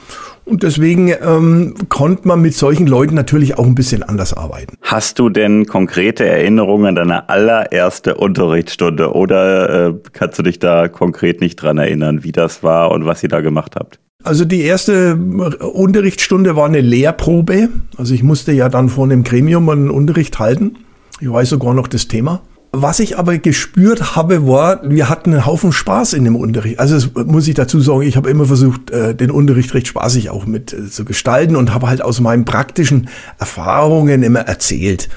Und 0.45 0.63
deswegen 0.63 1.09
ähm, 1.09 1.73
konnte 1.89 2.29
man 2.29 2.43
mit 2.43 2.53
solchen 2.53 2.87
Leuten 2.87 3.15
natürlich 3.15 3.57
auch 3.57 3.65
ein 3.65 3.75
bisschen 3.75 4.03
anders 4.03 4.35
arbeiten. 4.35 4.77
Hast 4.83 5.19
du 5.19 5.31
denn 5.31 5.65
konkrete 5.65 6.27
Erinnerungen 6.27 6.89
an 6.89 6.95
deine 6.97 7.31
allererste 7.31 8.17
Unterrichtsstunde 8.17 9.15
oder 9.15 9.89
äh, 9.89 9.95
kannst 10.13 10.39
du 10.39 10.43
dich 10.43 10.59
da 10.59 10.89
konkret 10.89 11.41
nicht 11.41 11.57
dran 11.57 11.79
erinnern, 11.79 12.23
wie 12.23 12.33
das 12.33 12.63
war 12.63 12.91
und 12.91 13.07
was 13.07 13.23
ihr 13.23 13.31
da 13.31 13.41
gemacht 13.41 13.77
habt? 13.77 13.99
Also 14.25 14.45
die 14.45 14.61
erste 14.61 15.17
Unterrichtsstunde 15.17 16.55
war 16.55 16.67
eine 16.67 16.83
Lehrprobe. 16.83 17.71
Also 17.97 18.13
ich 18.13 18.23
musste 18.23 18.53
ja 18.53 18.69
dann 18.69 18.91
vor 18.91 19.05
einem 19.05 19.23
Gremium 19.23 19.71
einen 19.71 19.89
Unterricht 19.89 20.39
halten. 20.39 20.77
Ich 21.23 21.31
weiß 21.31 21.51
sogar 21.51 21.73
noch 21.73 21.87
das 21.87 22.09
Thema. 22.09 22.43
Was 22.73 22.99
ich 22.99 23.17
aber 23.17 23.39
gespürt 23.39 24.17
habe, 24.17 24.49
war, 24.49 24.81
wir 24.83 25.09
hatten 25.09 25.33
einen 25.33 25.47
Haufen 25.47 25.71
Spaß 25.71 26.15
in 26.15 26.25
dem 26.25 26.35
Unterricht. 26.35 26.81
Also 26.81 26.97
das 26.97 27.27
muss 27.27 27.47
ich 27.47 27.55
dazu 27.55 27.81
sagen, 27.81 28.03
ich 28.03 28.17
habe 28.17 28.29
immer 28.29 28.45
versucht, 28.45 28.91
äh, 28.91 29.15
den 29.15 29.31
Unterricht 29.31 29.73
recht 29.73 29.87
spaßig 29.87 30.31
auch 30.31 30.47
mit 30.47 30.73
äh, 30.73 30.91
zu 30.91 31.05
gestalten 31.05 31.55
und 31.55 31.73
habe 31.73 31.87
halt 31.87 32.03
aus 32.03 32.19
meinen 32.19 32.45
praktischen 32.45 33.09
Erfahrungen 33.39 34.25
immer 34.25 34.41
erzählt. 34.41 35.11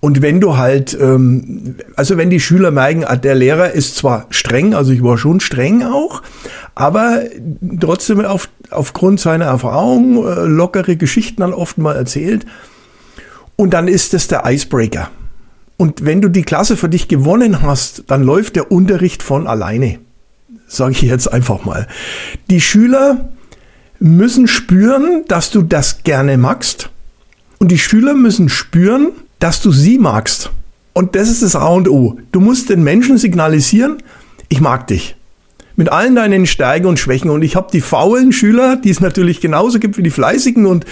Und 0.00 0.22
wenn 0.22 0.40
du 0.40 0.56
halt, 0.56 0.96
ähm, 0.98 1.74
also 1.94 2.16
wenn 2.16 2.30
die 2.30 2.40
Schüler 2.40 2.70
merken, 2.70 3.04
ah, 3.04 3.16
der 3.16 3.34
Lehrer 3.34 3.72
ist 3.72 3.96
zwar 3.96 4.24
streng, 4.30 4.72
also 4.72 4.92
ich 4.92 5.02
war 5.02 5.18
schon 5.18 5.40
streng 5.40 5.82
auch, 5.82 6.22
aber 6.74 7.20
trotzdem 7.80 8.24
auf, 8.24 8.48
aufgrund 8.70 9.20
seiner 9.20 9.44
Erfahrung 9.44 10.26
äh, 10.26 10.46
lockere 10.46 10.96
Geschichten 10.96 11.42
dann 11.42 11.52
oft 11.52 11.76
mal 11.76 11.96
erzählt. 11.96 12.46
Und 13.56 13.74
dann 13.74 13.88
ist 13.88 14.14
es 14.14 14.26
der 14.26 14.44
Icebreaker. 14.46 15.10
Und 15.80 16.04
wenn 16.04 16.20
du 16.20 16.28
die 16.28 16.42
Klasse 16.42 16.76
für 16.76 16.90
dich 16.90 17.08
gewonnen 17.08 17.62
hast, 17.62 18.04
dann 18.08 18.22
läuft 18.22 18.54
der 18.54 18.70
Unterricht 18.70 19.22
von 19.22 19.46
alleine. 19.46 19.98
Sage 20.68 20.92
ich 20.92 21.00
jetzt 21.00 21.32
einfach 21.32 21.64
mal. 21.64 21.86
Die 22.50 22.60
Schüler 22.60 23.30
müssen 23.98 24.46
spüren, 24.46 25.24
dass 25.26 25.50
du 25.50 25.62
das 25.62 26.02
gerne 26.02 26.36
magst. 26.36 26.90
Und 27.56 27.70
die 27.70 27.78
Schüler 27.78 28.12
müssen 28.12 28.50
spüren, 28.50 29.12
dass 29.38 29.62
du 29.62 29.72
sie 29.72 29.96
magst. 29.96 30.50
Und 30.92 31.16
das 31.16 31.30
ist 31.30 31.42
das 31.42 31.56
A 31.56 31.68
und 31.68 31.88
O. 31.88 32.18
Du 32.30 32.40
musst 32.40 32.68
den 32.68 32.84
Menschen 32.84 33.16
signalisieren, 33.16 34.02
ich 34.50 34.60
mag 34.60 34.86
dich 34.86 35.16
mit 35.80 35.90
allen 35.90 36.14
deinen 36.14 36.44
Stärken 36.44 36.84
und 36.84 36.98
Schwächen. 36.98 37.30
Und 37.30 37.40
ich 37.40 37.56
habe 37.56 37.68
die 37.72 37.80
faulen 37.80 38.32
Schüler, 38.32 38.76
die 38.76 38.90
es 38.90 39.00
natürlich 39.00 39.40
genauso 39.40 39.78
gibt 39.78 39.96
wie 39.96 40.02
die 40.02 40.10
fleißigen. 40.10 40.66
Und 40.66 40.84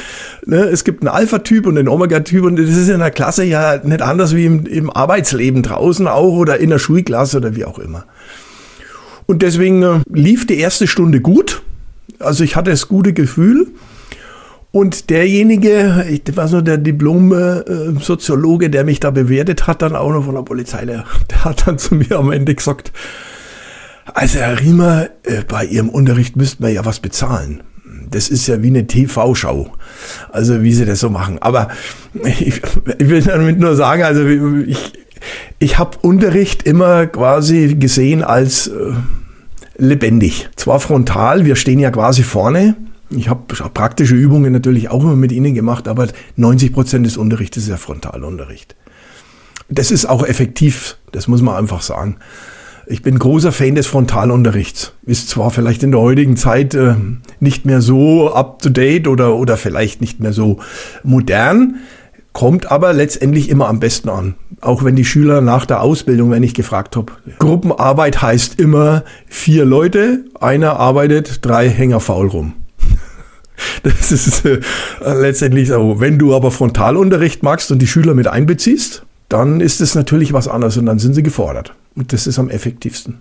ne, 0.47 0.61
es 0.61 0.83
gibt 0.83 1.03
einen 1.03 1.09
Alpha-Typ 1.09 1.67
und 1.67 1.77
einen 1.77 1.89
Omega-Typ. 1.89 2.43
Und 2.43 2.57
das 2.57 2.71
ist 2.71 2.89
in 2.89 3.01
der 3.01 3.11
Klasse 3.11 3.45
ja 3.45 3.77
nicht 3.85 4.01
anders 4.01 4.35
wie 4.35 4.47
im, 4.47 4.65
im 4.65 4.89
Arbeitsleben 4.89 5.63
draußen 5.63 6.09
auch 6.09 6.33
oder 6.33 6.59
in 6.59 6.71
der 6.71 6.79
Schulklasse 6.79 7.37
oder 7.37 7.55
wie 7.55 7.67
auch 7.67 7.79
immer. 7.79 8.07
Und 9.27 9.43
deswegen 9.43 9.83
äh, 9.83 10.01
lief 10.11 10.47
die 10.47 10.59
erste 10.59 10.87
Stunde 10.87 11.21
gut. 11.21 11.61
Also 12.19 12.43
ich 12.43 12.57
hatte 12.57 12.71
das 12.71 12.89
gute 12.89 13.13
Gefühl. 13.13 13.67
Und 14.71 15.11
derjenige, 15.11 16.07
ich 16.09 16.35
war 16.35 16.49
so 16.49 16.63
der 16.63 16.79
Diplom-Soziologe, 16.79 18.71
der 18.71 18.85
mich 18.85 19.01
da 19.01 19.11
bewertet 19.11 19.67
hat, 19.67 19.83
dann 19.83 19.95
auch 19.95 20.11
noch 20.11 20.25
von 20.25 20.35
der 20.35 20.43
Polizei, 20.43 20.87
der, 20.87 21.05
der 21.31 21.45
hat 21.45 21.67
dann 21.67 21.77
zu 21.77 21.95
mir 21.95 22.19
am 22.19 22.33
Ende 22.33 22.55
gesagt, 22.55 22.91
also 24.15 24.39
Herr 24.39 24.61
Riemer, 24.61 25.09
äh, 25.25 25.43
bei 25.47 25.65
Ihrem 25.65 25.89
Unterricht 25.89 26.37
müssten 26.37 26.63
wir 26.63 26.71
ja 26.71 26.85
was 26.85 27.01
bezahlen. 27.01 27.63
Das 28.11 28.29
ist 28.29 28.47
ja 28.47 28.63
wie 28.63 28.69
eine 28.69 28.87
TV-Schau. 28.87 29.73
Also 30.31 30.63
wie 30.63 30.73
Sie 30.73 30.87
das 30.87 31.01
so 31.01 31.11
machen. 31.11 31.39
Aber 31.41 31.69
ich, 32.25 32.63
ich 32.99 33.09
will 33.09 33.23
damit 33.23 33.59
nur 33.59 33.77
sagen, 33.77 34.03
also 34.03 34.27
ich, 34.27 34.93
ich 35.59 35.79
habe 35.79 35.99
Unterricht 36.03 36.63
immer 36.63 37.07
quasi 37.07 37.75
gesehen 37.75 38.23
als 38.23 38.69
äh, 38.69 38.93
lebendig. 39.77 40.49
Zwar 40.57 40.81
frontal, 40.81 41.45
wir 41.45 41.57
stehen 41.57 41.79
ja 41.79 41.91
quasi 41.91 42.23
vorne. 42.23 42.77
Ich 43.11 43.29
habe 43.29 43.55
praktische 43.73 44.15
Übungen 44.15 44.53
natürlich 44.53 44.91
auch 44.91 45.03
immer 45.03 45.17
mit 45.17 45.33
Ihnen 45.33 45.55
gemacht, 45.55 45.89
aber 45.89 46.09
90 46.37 46.73
Prozent 46.73 47.07
des 47.07 47.17
Unterrichts 47.17 47.57
ist 47.57 47.69
ja 47.69 47.79
Frontalunterricht. 47.79 48.77
Das 49.71 49.91
ist 49.91 50.07
auch 50.07 50.25
effektiv, 50.25 50.99
das 51.13 51.27
muss 51.27 51.41
man 51.41 51.57
einfach 51.57 51.83
sagen. 51.83 52.17
Ich 52.91 53.03
bin 53.03 53.19
großer 53.19 53.53
Fan 53.53 53.75
des 53.75 53.87
Frontalunterrichts. 53.87 54.95
Ist 55.05 55.29
zwar 55.29 55.51
vielleicht 55.51 55.83
in 55.83 55.91
der 55.91 56.01
heutigen 56.01 56.39
Zeit 56.39 56.75
äh, 56.75 56.95
nicht 57.39 57.67
mehr 57.67 57.83
so 57.83 58.33
up 58.33 58.63
to 58.63 58.71
date 58.71 59.09
oder, 59.09 59.37
oder 59.37 59.59
vielleicht 59.59 60.01
nicht 60.01 60.21
mehr 60.21 60.33
so 60.33 60.61
modern, 61.03 61.77
kommt 62.33 62.71
aber 62.71 62.95
letztendlich 62.95 63.51
immer 63.51 63.69
am 63.69 63.79
besten 63.79 64.09
an. 64.09 64.37
Auch 64.63 64.85
wenn 64.85 64.97
die 64.97 65.05
Schüler 65.05 65.43
nach 65.43 65.67
der 65.67 65.83
Ausbildung, 65.83 66.31
wenn 66.31 66.43
ich 66.43 66.55
gefragt 66.55 66.97
habe, 66.97 67.13
Gruppenarbeit 67.39 68.23
heißt 68.23 68.59
immer 68.59 69.05
vier 69.27 69.67
Leute, 69.67 70.25
einer 70.41 70.79
arbeitet, 70.79 71.45
drei 71.45 71.69
Hänger 71.69 72.01
faul 72.01 72.29
rum. 72.29 72.55
Das 73.83 74.13
ist 74.13 74.47
äh, 74.47 74.61
letztendlich 75.05 75.69
so. 75.69 76.01
Wenn 76.01 76.19
du 76.19 76.35
aber 76.35 76.51
Frontalunterricht 76.51 77.43
magst 77.43 77.71
und 77.71 77.81
die 77.81 77.87
Schüler 77.87 78.15
mit 78.15 78.29
einbeziehst, 78.29 79.05
dann 79.29 79.61
ist 79.61 79.83
es 79.83 79.95
natürlich 79.95 80.33
was 80.33 80.49
anderes 80.49 80.79
und 80.79 80.87
dann 80.87 80.99
sind 80.99 81.15
sie 81.15 81.23
gefordert. 81.23 81.75
Das 82.07 82.27
ist 82.27 82.39
am 82.39 82.49
effektivsten. 82.49 83.21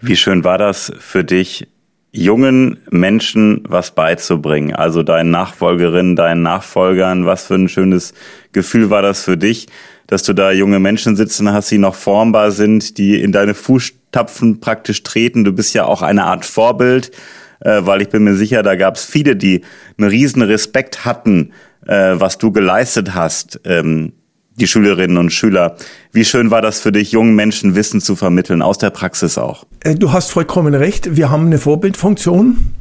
Wie 0.00 0.16
schön 0.16 0.44
war 0.44 0.58
das 0.58 0.92
für 0.98 1.24
dich, 1.24 1.68
jungen 2.12 2.78
Menschen 2.90 3.62
was 3.68 3.92
beizubringen? 3.92 4.74
Also 4.74 5.02
deinen 5.02 5.30
Nachfolgerinnen, 5.30 6.16
deinen 6.16 6.42
Nachfolgern, 6.42 7.26
was 7.26 7.46
für 7.46 7.54
ein 7.54 7.68
schönes 7.68 8.14
Gefühl 8.52 8.90
war 8.90 9.02
das 9.02 9.24
für 9.24 9.36
dich, 9.36 9.68
dass 10.06 10.24
du 10.24 10.32
da 10.32 10.50
junge 10.50 10.80
Menschen 10.80 11.16
sitzen 11.16 11.52
hast, 11.52 11.70
die 11.70 11.78
noch 11.78 11.94
formbar 11.94 12.50
sind, 12.50 12.98
die 12.98 13.20
in 13.20 13.32
deine 13.32 13.54
Fußtapfen 13.54 14.60
praktisch 14.60 15.02
treten. 15.02 15.44
Du 15.44 15.52
bist 15.52 15.72
ja 15.72 15.84
auch 15.84 16.02
eine 16.02 16.24
Art 16.24 16.44
Vorbild, 16.44 17.12
äh, 17.60 17.82
weil 17.82 18.02
ich 18.02 18.08
bin 18.08 18.24
mir 18.24 18.34
sicher, 18.34 18.62
da 18.62 18.74
gab 18.74 18.96
es 18.96 19.04
viele, 19.04 19.36
die 19.36 19.62
einen 19.98 20.08
riesen 20.08 20.42
Respekt 20.42 21.04
hatten, 21.04 21.52
äh, 21.86 22.14
was 22.14 22.38
du 22.38 22.50
geleistet 22.50 23.14
hast. 23.14 23.60
Ähm, 23.64 24.12
die 24.56 24.66
Schülerinnen 24.66 25.16
und 25.16 25.32
Schüler. 25.32 25.76
Wie 26.12 26.24
schön 26.24 26.50
war 26.50 26.62
das 26.62 26.80
für 26.80 26.92
dich, 26.92 27.12
jungen 27.12 27.34
Menschen 27.34 27.74
Wissen 27.74 28.00
zu 28.00 28.16
vermitteln, 28.16 28.62
aus 28.62 28.78
der 28.78 28.90
Praxis 28.90 29.38
auch? 29.38 29.64
Äh, 29.80 29.94
du 29.94 30.12
hast 30.12 30.30
vollkommen 30.30 30.74
recht. 30.74 31.16
Wir 31.16 31.30
haben 31.30 31.46
eine 31.46 31.58
Vorbildfunktion. 31.58 32.74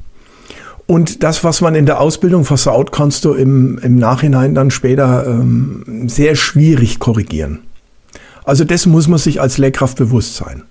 Und 0.88 1.22
das, 1.22 1.44
was 1.44 1.62
man 1.62 1.76
in 1.76 1.86
der 1.86 2.02
Ausbildung 2.02 2.46
versaut, 2.46 2.92
kannst 2.92 3.24
du 3.24 3.34
im, 3.34 3.78
im 3.84 3.98
Nachhinein 3.98 4.56
dann 4.56 4.72
später 4.72 5.28
ähm, 5.28 6.08
sehr 6.08 6.36
schwierig 6.36 6.98
korrigieren. 6.98 7.60
Also 8.44 8.64
das 8.64 8.88
muss 8.88 9.08
man 9.08 9.20
sich 9.20 9.40
als 9.40 9.60
Lehrkraft 9.60 9.98
bewusst 9.98 10.36
sein. 10.36 10.64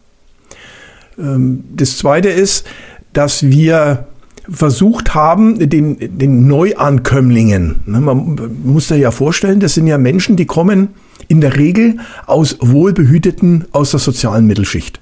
Ähm, 1.16 1.62
das 1.74 1.98
Zweite 1.98 2.28
ist, 2.30 2.66
dass 3.12 3.44
wir 3.44 4.08
versucht 4.50 5.14
haben, 5.14 5.68
den, 5.68 6.18
den 6.18 6.46
Neuankömmlingen, 6.46 7.80
ne, 7.86 8.00
man 8.00 8.38
muss 8.64 8.88
sich 8.88 9.00
ja 9.00 9.10
vorstellen, 9.10 9.60
das 9.60 9.74
sind 9.74 9.86
ja 9.86 9.98
Menschen, 9.98 10.36
die 10.36 10.46
kommen 10.46 10.88
in 11.28 11.40
der 11.40 11.56
Regel 11.56 11.98
aus 12.26 12.56
Wohlbehüteten, 12.60 13.66
aus 13.72 13.90
der 13.90 14.00
sozialen 14.00 14.46
Mittelschicht. 14.46 15.00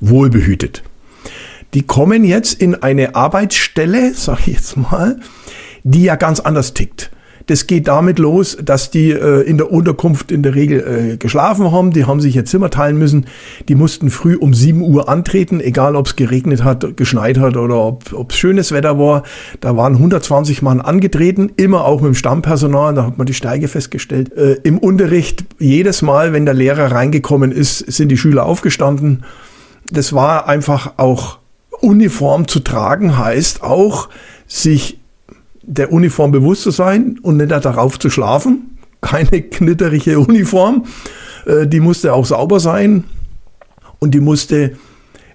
Wohlbehütet. 0.00 0.82
Die 1.74 1.82
kommen 1.82 2.24
jetzt 2.24 2.60
in 2.60 2.74
eine 2.74 3.14
Arbeitsstelle, 3.14 4.14
sag 4.14 4.40
ich 4.40 4.54
jetzt 4.54 4.76
mal, 4.76 5.20
die 5.84 6.04
ja 6.04 6.16
ganz 6.16 6.40
anders 6.40 6.74
tickt. 6.74 7.10
Das 7.50 7.66
geht 7.66 7.88
damit 7.88 8.20
los, 8.20 8.56
dass 8.62 8.92
die 8.92 9.10
äh, 9.10 9.40
in 9.40 9.58
der 9.58 9.72
Unterkunft 9.72 10.30
in 10.30 10.44
der 10.44 10.54
Regel 10.54 11.14
äh, 11.14 11.16
geschlafen 11.16 11.72
haben. 11.72 11.90
Die 11.90 12.04
haben 12.04 12.20
sich 12.20 12.36
ihr 12.36 12.44
Zimmer 12.44 12.70
teilen 12.70 12.96
müssen. 12.96 13.26
Die 13.68 13.74
mussten 13.74 14.10
früh 14.10 14.36
um 14.36 14.54
7 14.54 14.80
Uhr 14.82 15.08
antreten, 15.08 15.60
egal 15.60 15.96
ob 15.96 16.06
es 16.06 16.14
geregnet 16.14 16.62
hat, 16.62 16.96
geschneit 16.96 17.38
hat 17.38 17.56
oder 17.56 17.84
ob 17.86 18.30
es 18.30 18.36
schönes 18.36 18.70
Wetter 18.70 19.00
war. 19.00 19.24
Da 19.60 19.76
waren 19.76 19.94
120 19.94 20.62
Mann 20.62 20.80
angetreten, 20.80 21.50
immer 21.56 21.86
auch 21.86 22.00
mit 22.00 22.12
dem 22.12 22.14
Stammpersonal. 22.14 22.94
Da 22.94 23.04
hat 23.04 23.18
man 23.18 23.26
die 23.26 23.34
Steige 23.34 23.66
festgestellt. 23.66 24.32
Äh, 24.36 24.58
Im 24.62 24.78
Unterricht 24.78 25.44
jedes 25.58 26.02
Mal, 26.02 26.32
wenn 26.32 26.44
der 26.44 26.54
Lehrer 26.54 26.92
reingekommen 26.92 27.50
ist, 27.50 27.78
sind 27.78 28.10
die 28.10 28.16
Schüler 28.16 28.46
aufgestanden. 28.46 29.24
Das 29.90 30.12
war 30.12 30.46
einfach 30.46 30.92
auch 30.98 31.38
Uniform 31.80 32.46
zu 32.46 32.60
tragen, 32.60 33.18
heißt 33.18 33.64
auch, 33.64 34.08
sich 34.46 34.99
der 35.62 35.92
Uniform 35.92 36.32
bewusst 36.32 36.62
zu 36.62 36.70
sein 36.70 37.18
und 37.22 37.36
nicht 37.36 37.50
darauf 37.50 37.98
zu 37.98 38.10
schlafen. 38.10 38.78
Keine 39.00 39.42
knitterige 39.42 40.18
Uniform. 40.18 40.84
Äh, 41.46 41.66
die 41.66 41.80
musste 41.80 42.12
auch 42.12 42.26
sauber 42.26 42.60
sein 42.60 43.04
und 43.98 44.12
die 44.12 44.20
musste 44.20 44.76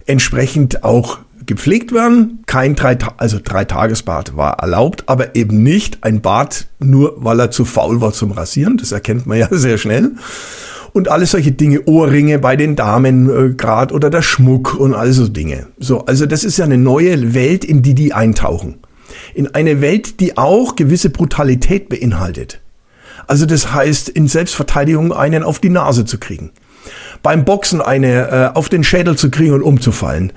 entsprechend 0.06 0.84
auch 0.84 1.20
gepflegt 1.46 1.92
werden. 1.92 2.44
Kein 2.48 2.76
drei, 2.76 2.98
also 3.18 3.40
drei 3.44 3.66
Tagesbad 3.66 4.36
war 4.36 4.60
erlaubt, 4.60 5.04
aber 5.08 5.36
eben 5.36 5.64
nicht 5.64 6.04
ein 6.04 6.22
Bad 6.22 6.68
nur, 6.80 7.16
weil 7.18 7.40
er 7.40 7.52
zu 7.52 7.66
faul 7.66 8.02
war 8.02 8.14
zum 8.14 8.32
Rasieren. 8.32 8.78
Das 8.78 8.92
erkennt 8.92 9.26
man 9.26 9.38
ja 9.38 9.48
sehr 9.52 9.78
schnell. 9.78 10.12
Und 10.94 11.10
alles 11.10 11.32
solche 11.32 11.52
Dinge, 11.52 11.84
Ohrringe 11.88 12.40
bei 12.40 12.56
den 12.56 12.78
Damen 12.78 13.30
äh, 13.30 13.54
grad 13.54 13.92
oder 13.92 14.10
der 14.10 14.22
Schmuck 14.22 14.76
und 14.76 14.94
all 14.94 15.12
so 15.12 15.28
Dinge. 15.28 15.68
So, 15.78 16.06
also 16.06 16.26
das 16.26 16.46
ist 16.46 16.58
ja 16.58 16.64
eine 16.64 16.78
neue 16.78 17.34
Welt, 17.34 17.66
in 17.66 17.82
die 17.82 17.96
die 17.96 18.14
eintauchen 18.14 18.76
in 19.36 19.54
eine 19.54 19.82
Welt, 19.82 20.20
die 20.22 20.38
auch 20.38 20.76
gewisse 20.76 21.10
Brutalität 21.10 21.90
beinhaltet. 21.90 22.62
Also 23.28 23.46
das 23.46 23.74
heißt, 23.74 24.10
in 24.10 24.28
Selbstverteidigung 24.28 25.12
einen 25.12 25.44
auf 25.44 25.60
die 25.60 25.70
Nase 25.70 26.06
zu 26.06 26.18
kriegen. 26.18 26.52
Beim 27.22 27.44
Boxen 27.44 27.82
eine 27.82 28.52
äh, 28.54 28.58
auf 28.58 28.70
den 28.70 28.84
Schädel 28.84 29.18
zu 29.18 29.32
kriegen 29.32 29.54
und 29.54 29.64
umzufallen. 29.64 30.32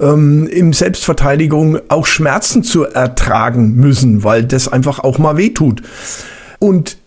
Ähm, 0.00 0.46
Im 0.48 0.72
Selbstverteidigung 0.72 1.78
auch 1.88 2.06
Schmerzen 2.06 2.62
zu 2.62 2.84
ertragen 2.84 3.76
müssen, 3.76 4.24
weil 4.24 4.44
das 4.44 4.68
einfach 4.68 4.98
auch 4.98 5.18
mal 5.18 5.36
weh 5.36 5.50
tut. 5.50 5.82
Und 6.58 6.98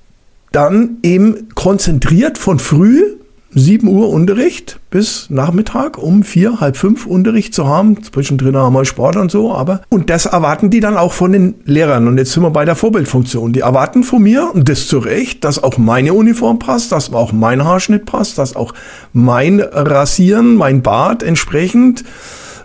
dann 0.51 0.97
eben 1.03 1.49
konzentriert 1.53 2.37
von 2.37 2.59
früh 2.59 3.17
7 3.57 3.87
Uhr 3.87 4.09
Unterricht 4.09 4.81
bis 4.89 5.29
Nachmittag 5.29 5.97
um 5.97 6.23
vier, 6.23 6.59
halb 6.59 6.75
fünf 6.75 7.05
Unterricht 7.05 7.53
zu 7.53 7.67
haben. 7.67 8.03
Zwischendrin 8.03 8.57
haben 8.57 8.73
wir 8.73 8.83
Sport 8.83 9.15
und 9.15 9.31
so, 9.31 9.53
aber 9.53 9.81
und 9.87 10.09
das 10.09 10.25
erwarten 10.25 10.69
die 10.69 10.81
dann 10.81 10.97
auch 10.97 11.13
von 11.13 11.31
den 11.31 11.55
Lehrern. 11.63 12.09
Und 12.09 12.17
jetzt 12.17 12.33
sind 12.33 12.43
wir 12.43 12.51
bei 12.51 12.65
der 12.65 12.75
Vorbildfunktion. 12.75 13.53
Die 13.53 13.61
erwarten 13.61 14.03
von 14.03 14.21
mir, 14.21 14.51
und 14.53 14.67
das 14.67 14.87
zu 14.87 14.99
Recht, 14.99 15.45
dass 15.45 15.63
auch 15.63 15.77
meine 15.77 16.13
Uniform 16.13 16.59
passt, 16.59 16.91
dass 16.91 17.13
auch 17.13 17.31
mein 17.31 17.63
Haarschnitt 17.63 18.05
passt, 18.05 18.37
dass 18.37 18.57
auch 18.57 18.73
mein 19.13 19.61
Rasieren, 19.61 20.55
mein 20.55 20.81
Bart 20.81 21.23
entsprechend 21.23 22.03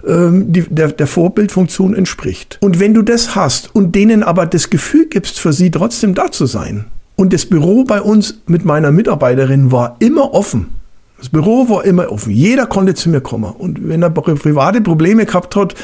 ähm, 0.05 0.53
die, 0.53 0.63
der, 0.63 0.89
der 0.89 1.07
Vorbildfunktion 1.07 1.95
entspricht. 1.95 2.59
Und 2.61 2.81
wenn 2.81 2.95
du 2.95 3.03
das 3.03 3.37
hast 3.37 3.73
und 3.73 3.95
denen 3.95 4.25
aber 4.25 4.45
das 4.45 4.71
Gefühl 4.71 5.07
gibst, 5.07 5.39
für 5.39 5.53
sie 5.53 5.71
trotzdem 5.71 6.17
da 6.17 6.33
zu 6.33 6.47
sein, 6.47 6.87
und 7.21 7.35
das 7.35 7.45
Büro 7.45 7.85
bei 7.85 8.01
uns 8.01 8.41
mit 8.47 8.65
meiner 8.65 8.91
Mitarbeiterin 8.91 9.71
war 9.71 9.97
immer 9.99 10.33
offen. 10.33 10.80
Das 11.21 11.29
Büro 11.29 11.69
war 11.69 11.85
immer 11.85 12.11
offen. 12.11 12.33
Jeder 12.33 12.67
konnte 12.67 12.95
zu 12.95 13.11
mir 13.11 13.21
kommen. 13.21 13.53
Und 13.53 13.87
wenn 13.87 14.03
er 14.03 14.09
private 14.09 14.81
Probleme 14.81 15.27
gehabt 15.27 15.55
hat 15.55 15.75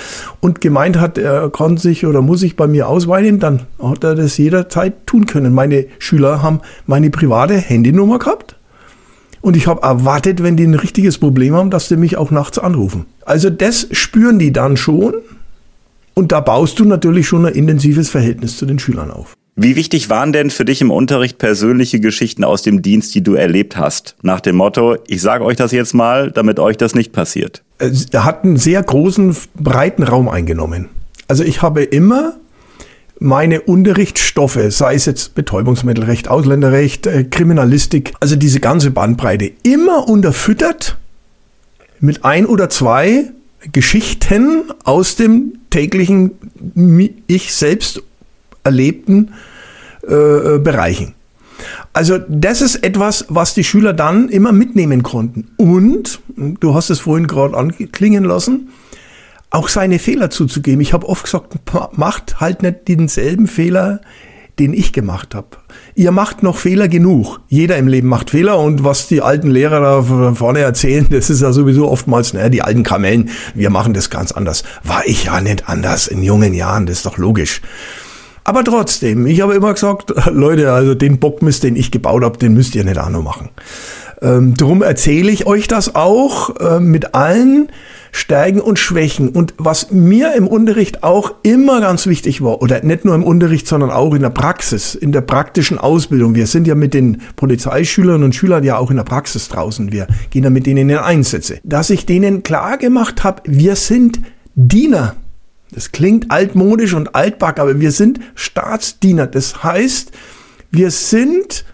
und 0.40 0.62
gemeint 0.62 0.98
hat, 0.98 1.18
er 1.18 1.50
kann 1.50 1.76
sich 1.76 2.06
oder 2.06 2.22
muss 2.22 2.40
sich 2.40 2.56
bei 2.56 2.66
mir 2.66 2.88
ausweinen, 2.88 3.38
dann 3.38 3.62
hat 3.80 4.02
er 4.02 4.14
das 4.14 4.38
jederzeit 4.38 5.06
tun 5.06 5.26
können. 5.26 5.52
Meine 5.52 5.86
Schüler 5.98 6.42
haben 6.42 6.60
meine 6.86 7.10
private 7.10 7.54
Handynummer 7.54 8.18
gehabt. 8.18 8.56
Und 9.42 9.56
ich 9.58 9.66
habe 9.66 9.82
erwartet, 9.82 10.42
wenn 10.42 10.56
die 10.56 10.64
ein 10.64 10.74
richtiges 10.74 11.18
Problem 11.18 11.54
haben, 11.54 11.70
dass 11.70 11.88
die 11.88 11.96
mich 11.96 12.16
auch 12.16 12.30
nachts 12.30 12.58
anrufen. 12.58 13.04
Also 13.26 13.50
das 13.50 13.86
spüren 13.92 14.38
die 14.38 14.52
dann 14.52 14.78
schon. 14.78 15.16
Und 16.14 16.32
da 16.32 16.40
baust 16.40 16.78
du 16.78 16.86
natürlich 16.86 17.28
schon 17.28 17.44
ein 17.44 17.52
intensives 17.52 18.08
Verhältnis 18.08 18.56
zu 18.56 18.64
den 18.64 18.78
Schülern 18.78 19.10
auf. 19.10 19.35
Wie 19.58 19.74
wichtig 19.74 20.10
waren 20.10 20.34
denn 20.34 20.50
für 20.50 20.66
dich 20.66 20.82
im 20.82 20.90
Unterricht 20.90 21.38
persönliche 21.38 21.98
Geschichten 21.98 22.44
aus 22.44 22.60
dem 22.60 22.82
Dienst, 22.82 23.14
die 23.14 23.22
du 23.22 23.32
erlebt 23.32 23.78
hast? 23.78 24.14
Nach 24.20 24.40
dem 24.40 24.56
Motto, 24.56 24.98
ich 25.06 25.22
sage 25.22 25.46
euch 25.46 25.56
das 25.56 25.72
jetzt 25.72 25.94
mal, 25.94 26.30
damit 26.30 26.60
euch 26.60 26.76
das 26.76 26.94
nicht 26.94 27.12
passiert. 27.12 27.62
Er 27.78 28.24
hat 28.24 28.44
einen 28.44 28.58
sehr 28.58 28.82
großen, 28.82 29.34
breiten 29.54 30.02
Raum 30.02 30.28
eingenommen. 30.28 30.90
Also 31.26 31.42
ich 31.42 31.62
habe 31.62 31.82
immer 31.82 32.34
meine 33.18 33.62
Unterrichtsstoffe, 33.62 34.60
sei 34.68 34.94
es 34.94 35.06
jetzt 35.06 35.34
Betäubungsmittelrecht, 35.34 36.28
Ausländerrecht, 36.28 37.06
äh, 37.06 37.24
Kriminalistik, 37.24 38.12
also 38.20 38.36
diese 38.36 38.60
ganze 38.60 38.90
Bandbreite, 38.90 39.52
immer 39.62 40.06
unterfüttert 40.06 40.98
mit 41.98 42.26
ein 42.26 42.44
oder 42.44 42.68
zwei 42.68 43.24
Geschichten 43.72 44.64
aus 44.84 45.16
dem 45.16 45.54
täglichen 45.70 46.32
ich 47.26 47.54
selbst 47.54 48.02
erlebten 48.66 49.30
äh, 50.06 50.14
äh, 50.14 50.58
Bereichen. 50.58 51.14
Also 51.92 52.18
das 52.28 52.60
ist 52.60 52.84
etwas, 52.84 53.24
was 53.28 53.54
die 53.54 53.64
Schüler 53.64 53.94
dann 53.94 54.28
immer 54.28 54.52
mitnehmen 54.52 55.02
konnten. 55.02 55.48
Und, 55.56 56.20
du 56.36 56.74
hast 56.74 56.90
es 56.90 57.00
vorhin 57.00 57.26
gerade 57.26 57.56
anklingen 57.56 58.24
lassen, 58.24 58.68
auch 59.50 59.68
seine 59.68 59.98
Fehler 59.98 60.28
zuzugeben. 60.28 60.82
Ich 60.82 60.92
habe 60.92 61.08
oft 61.08 61.24
gesagt, 61.24 61.54
macht 61.96 62.40
halt 62.40 62.62
nicht 62.62 62.88
denselben 62.88 63.46
Fehler, 63.46 64.00
den 64.58 64.72
ich 64.72 64.92
gemacht 64.92 65.34
habe. 65.34 65.48
Ihr 65.94 66.12
macht 66.12 66.42
noch 66.42 66.56
Fehler 66.56 66.88
genug. 66.88 67.40
Jeder 67.48 67.76
im 67.76 67.88
Leben 67.88 68.08
macht 68.08 68.30
Fehler 68.30 68.58
und 68.58 68.84
was 68.84 69.08
die 69.08 69.22
alten 69.22 69.50
Lehrer 69.50 69.80
da 69.80 70.34
vorne 70.34 70.60
erzählen, 70.60 71.06
das 71.10 71.30
ist 71.30 71.42
ja 71.42 71.52
sowieso 71.52 71.90
oftmals, 71.90 72.32
naja, 72.32 72.48
die 72.48 72.62
alten 72.62 72.82
Kamellen, 72.82 73.30
wir 73.54 73.70
machen 73.70 73.94
das 73.94 74.10
ganz 74.10 74.32
anders. 74.32 74.64
War 74.82 75.06
ich 75.06 75.24
ja 75.24 75.40
nicht 75.40 75.68
anders 75.68 76.06
in 76.06 76.22
jungen 76.22 76.54
Jahren, 76.54 76.86
das 76.86 76.98
ist 76.98 77.06
doch 77.06 77.18
logisch. 77.18 77.60
Aber 78.46 78.62
trotzdem, 78.62 79.26
ich 79.26 79.40
habe 79.40 79.54
immer 79.54 79.74
gesagt, 79.74 80.12
Leute, 80.30 80.72
also 80.72 80.94
den 80.94 81.18
Bockmist, 81.18 81.64
den 81.64 81.74
ich 81.74 81.90
gebaut 81.90 82.22
habe, 82.22 82.38
den 82.38 82.54
müsst 82.54 82.76
ihr 82.76 82.84
nicht 82.84 82.96
auch 82.96 83.10
noch 83.10 83.24
machen. 83.24 83.48
Ähm, 84.22 84.54
darum 84.54 84.82
erzähle 84.82 85.32
ich 85.32 85.48
euch 85.48 85.66
das 85.66 85.96
auch 85.96 86.54
äh, 86.60 86.78
mit 86.78 87.16
allen 87.16 87.70
Stärken 88.12 88.60
und 88.60 88.78
Schwächen. 88.78 89.30
Und 89.30 89.54
was 89.58 89.90
mir 89.90 90.34
im 90.36 90.46
Unterricht 90.46 91.02
auch 91.02 91.34
immer 91.42 91.80
ganz 91.80 92.06
wichtig 92.06 92.40
war, 92.40 92.62
oder 92.62 92.84
nicht 92.84 93.04
nur 93.04 93.16
im 93.16 93.24
Unterricht, 93.24 93.66
sondern 93.66 93.90
auch 93.90 94.14
in 94.14 94.22
der 94.22 94.30
Praxis, 94.30 94.94
in 94.94 95.10
der 95.10 95.22
praktischen 95.22 95.78
Ausbildung. 95.78 96.36
Wir 96.36 96.46
sind 96.46 96.68
ja 96.68 96.76
mit 96.76 96.94
den 96.94 97.22
Polizeischülern 97.34 98.22
und 98.22 98.36
Schülern 98.36 98.62
ja 98.62 98.78
auch 98.78 98.92
in 98.92 98.96
der 98.96 99.02
Praxis 99.02 99.48
draußen. 99.48 99.90
Wir 99.90 100.06
gehen 100.30 100.44
ja 100.44 100.50
mit 100.50 100.66
denen 100.66 100.88
in 100.88 100.98
Einsätze. 100.98 101.58
Dass 101.64 101.90
ich 101.90 102.06
denen 102.06 102.44
klar 102.44 102.78
gemacht 102.78 103.24
habe, 103.24 103.42
wir 103.44 103.74
sind 103.74 104.20
Diener. 104.54 105.16
Das 105.76 105.92
klingt 105.92 106.30
altmodisch 106.30 106.94
und 106.94 107.14
altback, 107.14 107.60
aber 107.60 107.78
wir 107.78 107.92
sind 107.92 108.18
Staatsdiener. 108.34 109.26
Das 109.26 109.62
heißt, 109.62 110.10
wir 110.70 110.90
sind 110.90 111.66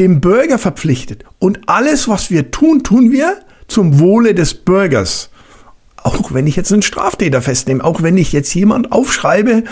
dem 0.00 0.20
Bürger 0.20 0.58
verpflichtet. 0.58 1.24
Und 1.38 1.60
alles, 1.66 2.08
was 2.08 2.32
wir 2.32 2.50
tun, 2.50 2.82
tun 2.82 3.12
wir 3.12 3.36
zum 3.68 4.00
Wohle 4.00 4.34
des 4.34 4.54
Bürgers. 4.54 5.30
Auch 6.02 6.34
wenn 6.34 6.48
ich 6.48 6.56
jetzt 6.56 6.72
einen 6.72 6.82
Straftäter 6.82 7.40
festnehme, 7.40 7.84
auch 7.84 8.02
wenn 8.02 8.16
ich 8.16 8.32
jetzt 8.32 8.52
jemand 8.54 8.90
aufschreibe 8.90 9.62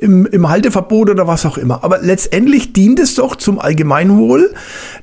im, 0.00 0.26
im 0.26 0.48
Halteverbot 0.48 1.08
oder 1.08 1.28
was 1.28 1.46
auch 1.46 1.58
immer. 1.58 1.84
Aber 1.84 2.00
letztendlich 2.00 2.72
dient 2.72 2.98
es 2.98 3.14
doch 3.14 3.36
zum 3.36 3.60
Allgemeinwohl, 3.60 4.52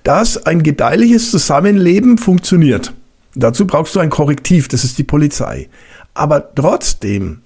dass 0.03 0.45
ein 0.45 0.61
gedeihliches 0.61 1.31
Zusammenleben 1.31 2.17
funktioniert. 2.17 2.93
Dazu 3.33 3.65
brauchst 3.65 3.95
du 3.95 4.01
ein 4.01 4.09
Korrektiv, 4.09 4.67
das 4.67 4.83
ist 4.83 4.97
die 4.97 5.05
Polizei. 5.05 5.69
Aber 6.13 6.53
trotzdem, 6.53 7.43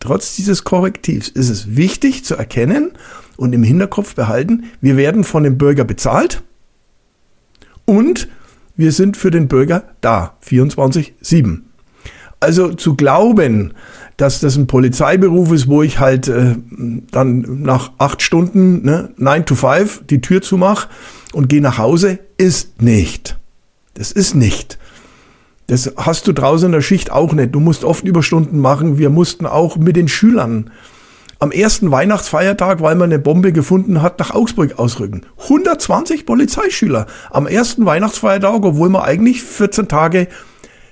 trotz 0.00 0.36
dieses 0.36 0.64
Korrektivs 0.64 1.28
ist 1.28 1.48
es 1.48 1.76
wichtig 1.76 2.24
zu 2.24 2.36
erkennen 2.36 2.92
und 3.36 3.52
im 3.52 3.62
Hinterkopf 3.62 4.14
behalten, 4.14 4.64
wir 4.80 4.96
werden 4.96 5.24
von 5.24 5.42
dem 5.42 5.58
Bürger 5.58 5.84
bezahlt 5.84 6.42
und 7.84 8.28
wir 8.76 8.92
sind 8.92 9.16
für 9.16 9.30
den 9.30 9.48
Bürger 9.48 9.84
da, 10.00 10.36
24-7. 10.46 11.62
Also 12.40 12.72
zu 12.74 12.94
glauben, 12.94 13.74
dass 14.16 14.40
das 14.40 14.56
ein 14.56 14.68
Polizeiberuf 14.68 15.50
ist, 15.52 15.68
wo 15.68 15.82
ich 15.82 15.98
halt 15.98 16.28
äh, 16.28 16.56
dann 17.10 17.62
nach 17.62 17.92
acht 17.98 18.22
Stunden, 18.22 18.84
ne, 18.84 19.10
9 19.16 19.46
to 19.46 19.54
5, 19.54 20.06
die 20.06 20.20
Tür 20.20 20.42
zumache 20.42 20.88
und 21.32 21.48
gehe 21.48 21.60
nach 21.60 21.78
Hause, 21.78 22.20
ist 22.36 22.80
nicht. 22.80 23.38
Das 23.94 24.12
ist 24.12 24.34
nicht. 24.34 24.78
Das 25.68 25.92
hast 25.98 26.26
du 26.26 26.32
draußen 26.32 26.66
in 26.66 26.72
der 26.72 26.80
Schicht 26.80 27.12
auch 27.12 27.34
nicht. 27.34 27.54
Du 27.54 27.60
musst 27.60 27.84
oft 27.84 28.04
Überstunden 28.04 28.58
machen. 28.58 28.96
Wir 28.96 29.10
mussten 29.10 29.44
auch 29.44 29.76
mit 29.76 29.96
den 29.96 30.08
Schülern 30.08 30.70
am 31.40 31.52
ersten 31.52 31.90
Weihnachtsfeiertag, 31.90 32.80
weil 32.80 32.94
man 32.94 33.12
eine 33.12 33.18
Bombe 33.18 33.52
gefunden 33.52 34.00
hat, 34.00 34.18
nach 34.18 34.34
Augsburg 34.34 34.78
ausrücken. 34.78 35.22
120 35.42 36.24
Polizeischüler 36.24 37.06
am 37.30 37.46
ersten 37.46 37.84
Weihnachtsfeiertag, 37.84 38.64
obwohl 38.64 38.88
wir 38.88 39.04
eigentlich 39.04 39.42
14 39.42 39.88
Tage 39.88 40.28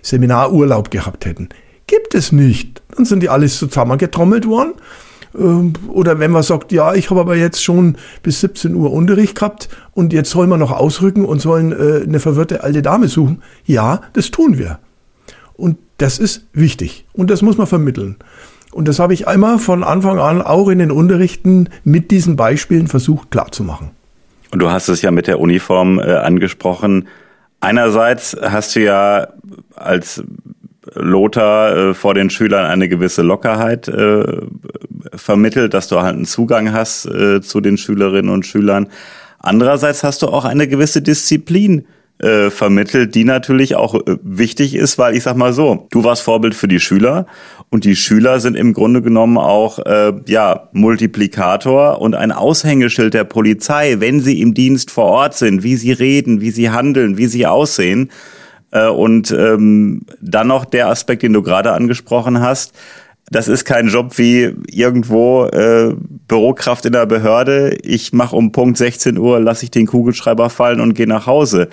Seminarurlaub 0.03 0.91
gehabt 0.91 1.25
hätten. 1.25 1.49
Gibt 1.87 2.15
es 2.15 2.31
nicht. 2.31 2.83
Dann 2.95 3.07
sind 3.07 3.23
die 3.23 3.31
alles 3.31 3.59
zusammengetrommelt 3.59 4.47
worden. 4.47 4.75
Ähm, 5.39 5.73
oder 5.89 6.19
wenn 6.19 6.31
man 6.31 6.43
sagt, 6.43 6.73
ja, 6.73 6.95
ich 6.95 7.11
habe 7.11 7.21
aber 7.21 7.37
jetzt 7.37 7.63
schon 7.63 7.97
bis 8.23 8.41
17 8.41 8.75
Uhr 8.75 8.93
Unterricht 8.93 9.37
gehabt 9.37 9.69
und 9.93 10.13
jetzt 10.13 10.31
sollen 10.31 10.49
wir 10.49 10.57
noch 10.57 10.73
ausrücken 10.73 11.25
und 11.25 11.41
sollen 11.41 11.73
äh, 11.73 12.03
eine 12.05 12.21
verwirrte 12.21 12.63
alte 12.63 12.83
Dame 12.83 13.09
suchen. 13.09 13.43
Ja, 13.65 14.01
das 14.13 14.31
tun 14.31 14.59
wir. 14.59 14.79
Und 15.55 15.79
das 15.99 16.19
ist 16.19 16.47
wichtig. 16.53 17.07
Und 17.13 17.31
das 17.31 17.43
muss 17.43 17.57
man 17.57 17.67
vermitteln. 17.67 18.17
Und 18.73 18.89
das 18.89 18.99
habe 18.99 19.15
ich 19.15 19.27
einmal 19.27 19.59
von 19.59 19.83
Anfang 19.83 20.19
an 20.19 20.43
auch 20.43 20.69
in 20.69 20.79
den 20.79 20.91
Unterrichten 20.91 21.71
mit 21.85 22.11
diesen 22.11 22.37
Beispielen 22.37 22.89
versucht 22.89 23.31
klarzumachen. 23.31 23.91
Und 24.51 24.59
du 24.61 24.71
hast 24.71 24.89
es 24.89 25.03
ja 25.03 25.11
mit 25.11 25.27
der 25.27 25.41
Uniform 25.41 25.99
äh, 25.99 26.03
angesprochen. 26.03 27.09
Einerseits 27.61 28.37
hast 28.41 28.77
du 28.77 28.81
ja 28.81 29.29
als 29.75 30.23
Lothar 30.95 31.77
äh, 31.77 31.95
vor 31.95 32.15
den 32.15 32.31
Schülern 32.31 32.67
eine 32.67 32.89
gewisse 32.89 33.23
Lockerheit 33.23 33.89
äh, 33.89 34.25
vermittelt, 35.15 35.75
dass 35.75 35.89
du 35.89 36.01
halt 36.01 36.17
einen 36.17 36.27
Zugang 36.27 36.73
hast 36.73 37.07
äh, 37.07 37.41
zu 37.41 37.61
den 37.61 37.77
Schülerinnen 37.77 38.31
und 38.31 38.47
Schülern. 38.47 38.89
Andererseits 39.39 40.03
hast 40.03 40.23
du 40.23 40.29
auch 40.29 40.45
eine 40.45 40.69
gewisse 40.69 41.03
Disziplin 41.03 41.87
äh, 42.19 42.49
vermittelt, 42.51 43.15
die 43.15 43.25
natürlich 43.25 43.77
auch 43.77 43.95
äh, 43.95 44.17
wichtig 44.23 44.75
ist, 44.75 44.97
weil 44.97 45.15
ich 45.15 45.23
sag 45.23 45.37
mal 45.37 45.53
so, 45.53 45.87
du 45.91 46.03
warst 46.03 46.23
Vorbild 46.23 46.55
für 46.55 46.67
die 46.67 46.81
Schüler 46.81 47.27
und 47.69 47.85
die 47.85 47.95
Schüler 47.95 48.41
sind 48.41 48.57
im 48.57 48.73
Grunde 48.73 49.03
genommen 49.03 49.37
auch 49.37 49.79
äh, 49.81 50.15
ja 50.27 50.69
Multiplikator 50.73 52.01
und 52.01 52.15
ein 52.15 52.33
Aushängeschild 52.33 53.13
der 53.13 53.25
Polizei, 53.25 53.97
wenn 53.99 54.21
sie 54.21 54.41
im 54.41 54.55
Dienst 54.55 54.91
vor 54.91 55.05
Ort 55.05 55.35
sind, 55.35 55.63
wie 55.63 55.77
sie 55.77 55.93
reden, 55.93 56.41
wie 56.41 56.51
sie 56.51 56.71
handeln, 56.71 57.19
wie 57.19 57.27
sie 57.27 57.47
aussehen. 57.47 58.11
Äh, 58.71 58.89
und 58.89 59.31
ähm, 59.31 60.03
dann 60.21 60.49
noch 60.49 60.65
der 60.65 60.89
Aspekt, 60.89 61.23
den 61.23 61.33
du 61.33 61.43
gerade 61.43 61.73
angesprochen 61.73 62.41
hast. 62.41 62.73
Das 63.31 63.49
ist 63.49 63.65
kein 63.65 63.89
Job 63.89 64.19
wie 64.19 64.55
irgendwo 64.71 65.47
äh, 65.47 65.95
Bürokraft 66.29 66.87
in 66.87 66.93
der 66.93 67.07
Behörde. 67.07 67.77
Ich 67.83 68.13
mache 68.13 68.37
um 68.37 68.53
Punkt 68.53 68.79
16 68.79 69.19
Uhr, 69.19 69.41
lasse 69.41 69.65
ich 69.65 69.73
den 69.73 69.87
Kugelschreiber 69.87 70.49
fallen 70.49 70.81
und 70.81 70.95
gehe 70.95 71.09
nach 71.09 71.27
Hause. 71.27 71.69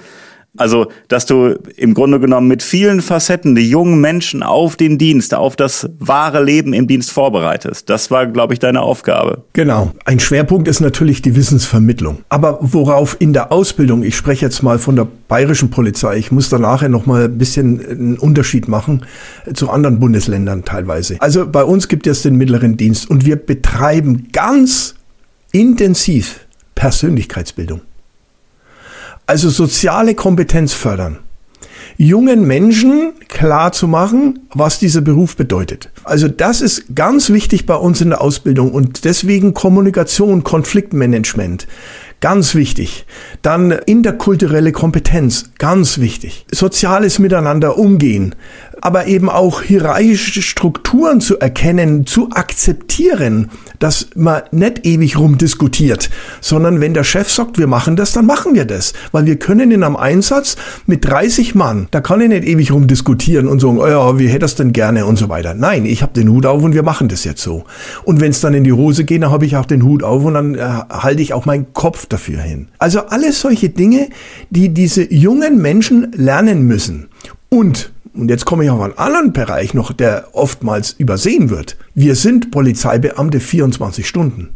Also, 0.56 0.92
dass 1.08 1.26
du 1.26 1.58
im 1.78 1.96
Grunde 1.96 2.20
genommen 2.20 2.48
mit 2.48 2.62
vielen 2.62 3.02
Facetten 3.02 3.56
die 3.56 3.68
jungen 3.68 4.00
Menschen 4.00 4.44
auf 4.44 4.76
den 4.76 5.00
Dienst, 5.00 5.34
auf 5.34 5.56
das 5.56 5.90
wahre 5.98 6.44
Leben 6.44 6.74
im 6.74 6.86
Dienst 6.86 7.12
vorbereitest. 7.12 7.90
Das 7.90 8.12
war, 8.12 8.28
glaube 8.28 8.54
ich, 8.54 8.60
deine 8.60 8.82
Aufgabe. 8.82 9.46
Genau. 9.54 9.92
Ein 10.06 10.20
Schwerpunkt 10.20 10.68
ist 10.68 10.80
natürlich 10.80 11.24
die 11.24 11.36
Wissensvermittlung. 11.36 12.20
Aber 12.30 12.60
worauf 12.62 13.18
in 13.20 13.34
der 13.34 13.52
Ausbildung, 13.52 14.04
ich 14.04 14.16
spreche 14.16 14.46
jetzt 14.46 14.62
mal 14.62 14.78
von 14.78 14.96
der 14.96 15.08
bayerischen 15.28 15.72
Polizei, 15.72 16.18
ich 16.18 16.32
muss 16.32 16.50
da 16.50 16.60
nachher 16.60 16.90
noch 16.90 17.08
mal 17.08 17.24
ein 17.24 17.38
bisschen 17.40 17.84
einen 17.84 18.20
Unterschied 18.20 18.68
machen 18.68 19.08
zu 19.56 19.72
anderen 19.72 20.00
Bundesländern 20.00 20.64
teilweise. 20.66 21.16
Also 21.20 21.48
bei 21.48 21.64
uns 21.64 21.88
gibt 21.88 22.06
es 22.06 22.22
den 22.22 22.36
mittleren 22.36 22.78
Dienst 22.78 23.10
und 23.10 23.26
wir 23.26 23.38
betreiben 23.38 24.28
ganz 24.32 24.94
intensiv 25.52 26.42
Persönlichkeitsbildung. 26.76 27.82
Also 29.26 29.50
soziale 29.50 30.16
Kompetenz 30.16 30.74
fördern. 30.74 31.20
Jungen 31.98 32.46
Menschen 32.46 33.14
klar 33.28 33.72
zu 33.72 33.88
machen, 33.88 34.40
was 34.54 34.80
dieser 34.80 35.02
Beruf 35.02 35.36
bedeutet. 35.36 35.92
Also 36.04 36.28
das 36.28 36.62
ist 36.62 36.96
ganz 36.96 37.30
wichtig 37.30 37.66
bei 37.66 37.76
uns 37.76 38.02
in 38.02 38.10
der 38.10 38.22
Ausbildung 38.22 38.72
und 38.72 39.06
deswegen 39.06 39.54
Kommunikation, 39.54 40.44
Konfliktmanagement. 40.44 41.68
Ganz 42.20 42.56
wichtig. 42.56 43.06
Dann 43.42 43.72
interkulturelle 43.72 44.72
Kompetenz, 44.72 45.52
ganz 45.60 45.98
wichtig. 46.00 46.46
Soziales 46.52 47.20
Miteinander 47.20 47.78
umgehen, 47.78 48.34
aber 48.84 49.08
eben 49.08 49.30
auch 49.30 49.62
hierarchische 49.62 50.42
Strukturen 50.42 51.22
zu 51.22 51.40
erkennen, 51.40 52.06
zu 52.06 52.32
akzeptieren, 52.32 53.50
dass 53.80 54.10
man 54.14 54.42
nicht 54.52 54.86
ewig 54.86 55.18
rumdiskutiert, 55.18 56.10
sondern 56.42 56.82
wenn 56.82 56.94
der 56.94 57.06
Chef 57.06 57.32
sagt, 57.32 57.58
wir 57.58 57.68
machen 57.68 57.96
das, 57.96 58.12
dann 58.12 58.26
machen 58.26 58.56
wir 58.56 58.66
das. 58.66 58.92
Weil 59.14 59.26
wir 59.26 59.38
können 59.38 59.72
in 59.72 59.86
einem 59.86 59.96
Einsatz 59.96 60.58
mit 60.86 61.06
30 61.06 61.56
Mann, 61.56 61.88
da 61.92 62.02
kann 62.02 62.20
ich 62.20 62.28
nicht 62.28 62.44
ewig 62.44 62.74
rumdiskutieren 62.74 63.48
und 63.48 63.62
sagen, 63.62 63.78
oh 63.80 63.88
ja, 63.88 64.20
wie 64.20 64.28
hätte 64.28 64.40
das 64.40 64.56
denn 64.56 64.74
gerne 64.74 65.06
und 65.06 65.16
so 65.16 65.30
weiter. 65.30 65.54
Nein, 65.54 65.86
ich 65.86 66.02
habe 66.02 66.12
den 66.12 66.28
Hut 66.28 66.46
auf 66.46 66.62
und 66.62 66.74
wir 66.74 66.84
machen 66.84 67.08
das 67.08 67.24
jetzt 67.24 67.42
so. 67.42 67.64
Und 68.04 68.20
wenn 68.20 68.32
es 68.32 68.42
dann 68.42 68.54
in 68.54 68.66
die 68.66 68.74
Hose 68.74 69.06
geht, 69.06 69.24
dann 69.24 69.32
habe 69.32 69.46
ich 69.46 69.56
auch 69.56 69.66
den 69.66 69.84
Hut 69.84 70.04
auf 70.04 70.26
und 70.26 70.34
dann 70.34 70.56
äh, 70.56 70.60
halte 70.90 71.22
ich 71.22 71.34
auch 71.34 71.46
meinen 71.46 71.72
Kopf 71.72 72.06
dafür 72.08 72.42
hin. 72.42 72.68
Also 72.80 73.00
alles 73.00 73.40
solche 73.40 73.70
Dinge, 73.70 74.10
die 74.50 74.74
diese 74.74 75.10
jungen 75.10 75.62
Menschen 75.62 76.12
lernen 76.18 76.64
müssen. 76.64 77.08
Und 77.48 77.94
und 78.14 78.30
jetzt 78.30 78.46
komme 78.46 78.64
ich 78.64 78.70
auf 78.70 78.82
einen 78.82 78.98
anderen 78.98 79.34
Bereich 79.34 79.74
noch, 79.74 79.92
der 79.92 80.30
oftmals 80.34 80.92
übersehen 80.92 81.50
wird. 81.50 81.78
Wir 81.96 82.16
sind 82.16 82.52
Polizeibeamte 82.52 83.40
24 83.40 84.08
Stunden. 84.08 84.50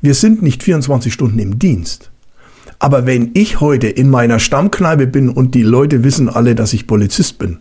Wir 0.00 0.14
sind 0.14 0.42
nicht 0.42 0.62
24 0.62 1.12
Stunden 1.12 1.38
im 1.38 1.58
Dienst. 1.58 2.10
Aber 2.78 3.04
wenn 3.04 3.32
ich 3.34 3.60
heute 3.60 3.88
in 3.88 4.08
meiner 4.08 4.38
Stammkneipe 4.38 5.06
bin 5.06 5.28
und 5.28 5.54
die 5.54 5.62
Leute 5.62 6.02
wissen 6.02 6.30
alle, 6.30 6.54
dass 6.54 6.72
ich 6.72 6.86
Polizist 6.86 7.38
bin, 7.38 7.58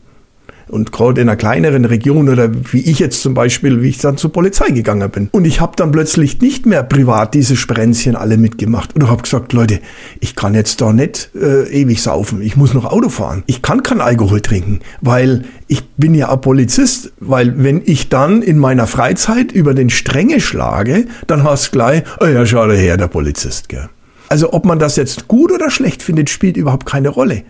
und 0.69 0.91
gerade 0.91 1.21
in 1.21 1.29
einer 1.29 1.35
kleineren 1.35 1.85
Region 1.85 2.29
oder 2.29 2.49
wie 2.71 2.81
ich 2.81 2.99
jetzt 2.99 3.21
zum 3.21 3.33
Beispiel, 3.33 3.81
wie 3.81 3.89
ich 3.89 3.97
dann 3.97 4.17
zur 4.17 4.31
Polizei 4.31 4.69
gegangen 4.69 5.09
bin. 5.09 5.29
Und 5.31 5.45
ich 5.45 5.61
habe 5.61 5.73
dann 5.75 5.91
plötzlich 5.91 6.39
nicht 6.41 6.65
mehr 6.65 6.83
privat 6.83 7.33
diese 7.33 7.55
Sprenzchen 7.55 8.15
alle 8.15 8.37
mitgemacht. 8.37 8.95
Und 8.95 9.09
habe 9.09 9.23
gesagt, 9.23 9.53
Leute, 9.53 9.79
ich 10.19 10.35
kann 10.35 10.53
jetzt 10.53 10.81
da 10.81 10.93
nicht 10.93 11.31
äh, 11.35 11.69
ewig 11.69 12.01
saufen. 12.01 12.41
Ich 12.41 12.55
muss 12.55 12.73
noch 12.73 12.85
Auto 12.85 13.09
fahren. 13.09 13.43
Ich 13.47 13.61
kann 13.61 13.83
kein 13.83 14.01
Alkohol 14.01 14.41
trinken, 14.41 14.79
weil 15.01 15.45
ich 15.67 15.87
bin 15.89 16.13
ja 16.13 16.29
auch 16.29 16.41
Polizist. 16.41 17.13
Weil 17.19 17.63
wenn 17.63 17.81
ich 17.85 18.09
dann 18.09 18.41
in 18.41 18.57
meiner 18.57 18.87
Freizeit 18.87 19.51
über 19.51 19.73
den 19.73 19.89
Stränge 19.89 20.39
schlage, 20.39 21.05
dann 21.27 21.43
hast 21.43 21.67
du 21.67 21.71
gleich, 21.71 22.03
oh 22.19 22.25
ja, 22.25 22.45
schau 22.45 22.67
da 22.67 22.73
her, 22.73 22.97
der 22.97 23.07
Polizist, 23.07 23.69
gell. 23.69 23.89
Also 24.27 24.53
ob 24.53 24.63
man 24.63 24.77
das 24.77 24.95
jetzt 24.95 25.27
gut 25.27 25.51
oder 25.51 25.71
schlecht 25.71 26.03
findet, 26.03 26.29
spielt 26.29 26.55
überhaupt 26.55 26.85
keine 26.85 27.09
Rolle 27.09 27.43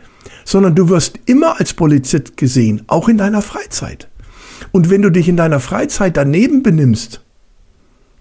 sondern 0.46 0.76
du 0.76 0.90
wirst 0.90 1.20
immer 1.26 1.60
als 1.60 1.74
Polizist 1.74 2.38
gesehen, 2.38 2.82
auch 2.88 3.10
in 3.10 3.18
deiner 3.18 3.42
Freizeit. 3.42 4.08
Und 4.72 4.90
wenn 4.90 5.02
du 5.02 5.10
dich 5.10 5.28
in 5.28 5.38
deiner 5.38 5.60
Freizeit 5.60 6.18
daneben 6.18 6.64
benimmst, 6.64 7.22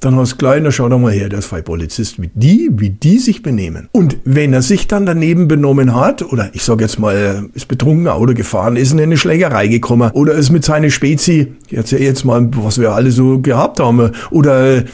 Dann 0.00 0.14
hast 0.14 0.38
kleiner, 0.38 0.70
schau 0.70 0.88
doch 0.88 0.98
mal 1.00 1.10
her, 1.10 1.28
der 1.28 1.40
ist 1.40 1.48
zwei 1.48 1.60
Polizist, 1.60 2.22
wie 2.22 2.30
die, 2.32 2.70
wie 2.74 2.90
die 2.90 3.18
sich 3.18 3.42
benehmen. 3.42 3.88
Und 3.90 4.18
wenn 4.24 4.52
er 4.52 4.62
sich 4.62 4.86
dann 4.86 5.06
daneben 5.06 5.48
benommen 5.48 5.92
hat, 5.92 6.22
oder 6.22 6.50
ich 6.52 6.62
sag 6.62 6.80
jetzt 6.80 7.00
mal, 7.00 7.48
ist 7.54 7.66
betrunken 7.66 8.06
Auto 8.06 8.32
gefahren, 8.32 8.76
ist 8.76 8.92
in 8.92 9.00
eine 9.00 9.16
Schlägerei 9.16 9.66
gekommen, 9.66 10.12
oder 10.12 10.34
ist 10.34 10.50
mit 10.50 10.64
seiner 10.64 10.90
Spezi, 10.90 11.54
ich 11.66 11.76
erzähl 11.76 12.02
jetzt 12.02 12.24
mal, 12.24 12.48
was 12.52 12.80
wir 12.80 12.92
alle 12.92 13.10
so 13.10 13.40
gehabt 13.40 13.80
haben, 13.80 14.12
oder 14.30 14.84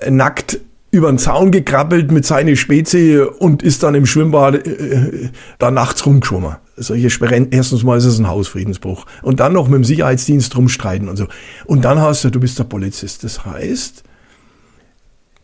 äh, 0.00 0.10
nackt 0.10 0.60
über 0.94 1.10
den 1.10 1.18
Zaun 1.18 1.50
gekrabbelt 1.50 2.12
mit 2.12 2.24
seiner 2.24 2.54
Spezi 2.54 3.20
und 3.20 3.62
ist 3.62 3.82
dann 3.82 3.96
im 3.96 4.06
Schwimmbad 4.06 4.66
äh, 4.66 4.70
äh 4.70 5.28
da 5.58 5.70
nachts 5.70 6.06
rumgeschwommen. 6.06 6.56
Solche 6.76 7.10
Sperren, 7.10 7.48
erstens 7.50 7.82
mal 7.82 7.98
ist 7.98 8.04
es 8.04 8.18
ein 8.18 8.28
Hausfriedensbruch. 8.28 9.04
Und 9.22 9.40
dann 9.40 9.52
noch 9.52 9.68
mit 9.68 9.74
dem 9.74 9.84
Sicherheitsdienst 9.84 10.56
rumstreiten 10.56 11.08
und 11.08 11.16
so. 11.16 11.26
Und 11.66 11.84
dann 11.84 12.00
hast 12.00 12.24
du, 12.24 12.30
du 12.30 12.40
bist 12.40 12.58
der 12.58 12.64
Polizist. 12.64 13.24
Das 13.24 13.44
heißt, 13.44 14.04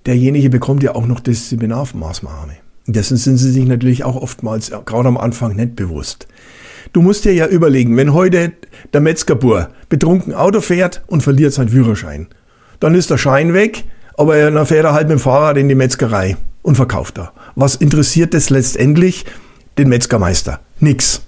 derjenige 0.06 0.50
bekommt 0.50 0.82
ja 0.82 0.94
auch 0.94 1.06
noch 1.06 1.20
Disziplinarmaßnahme. 1.20 2.54
Dessen 2.86 3.16
sind 3.16 3.36
sie 3.36 3.50
sich 3.50 3.66
natürlich 3.66 4.04
auch 4.04 4.16
oftmals, 4.16 4.70
gerade 4.84 5.08
am 5.08 5.18
Anfang, 5.18 5.54
nicht 5.54 5.76
bewusst. 5.76 6.26
Du 6.92 7.02
musst 7.02 7.24
dir 7.24 7.34
ja 7.34 7.46
überlegen, 7.46 7.96
wenn 7.96 8.14
heute 8.14 8.52
der 8.92 9.00
Metzgerbur 9.00 9.68
betrunken 9.88 10.34
Auto 10.34 10.60
fährt 10.60 11.02
und 11.06 11.22
verliert 11.22 11.52
seinen 11.52 11.68
Führerschein, 11.68 12.28
dann 12.80 12.94
ist 12.94 13.10
der 13.10 13.18
Schein 13.18 13.52
weg, 13.52 13.84
aber 14.20 14.50
dann 14.50 14.66
fährt 14.66 14.84
er 14.84 14.92
halt 14.92 15.08
mit 15.08 15.16
dem 15.16 15.20
Fahrrad 15.20 15.56
in 15.56 15.70
die 15.70 15.74
Metzgerei 15.74 16.36
und 16.60 16.74
verkauft 16.74 17.16
da. 17.16 17.32
Was 17.54 17.74
interessiert 17.74 18.34
das 18.34 18.50
letztendlich 18.50 19.24
den 19.78 19.88
Metzgermeister? 19.88 20.60
Nix. 20.78 21.22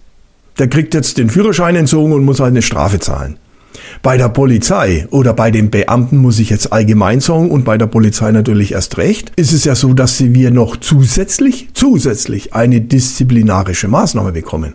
Der 0.59 0.69
kriegt 0.69 0.93
jetzt 0.93 1.17
den 1.17 1.31
Führerschein 1.31 1.75
entzogen 1.75 2.13
und 2.13 2.23
muss 2.23 2.41
halt 2.41 2.51
eine 2.51 2.61
Strafe 2.61 3.01
zahlen. 3.01 3.39
Bei 4.03 4.19
der 4.19 4.29
Polizei 4.29 5.07
oder 5.11 5.33
bei 5.33 5.51
den 5.51 5.71
Beamten 5.71 6.19
muss 6.19 6.39
ich 6.39 6.51
jetzt 6.51 6.71
allgemein 6.71 7.21
sagen 7.21 7.51
und 7.51 7.65
bei 7.65 7.79
der 7.79 7.87
Polizei 7.87 8.31
natürlich 8.31 8.73
erst 8.73 8.99
recht, 8.99 9.33
ist 9.37 9.55
es 9.55 9.65
ja 9.65 9.75
so, 9.75 9.95
dass 9.95 10.23
wir 10.23 10.51
noch 10.51 10.77
zusätzlich, 10.77 11.71
zusätzlich 11.73 12.53
eine 12.53 12.83
disziplinarische 12.83 13.89
Maßnahme 13.89 14.33
bekommen. 14.33 14.75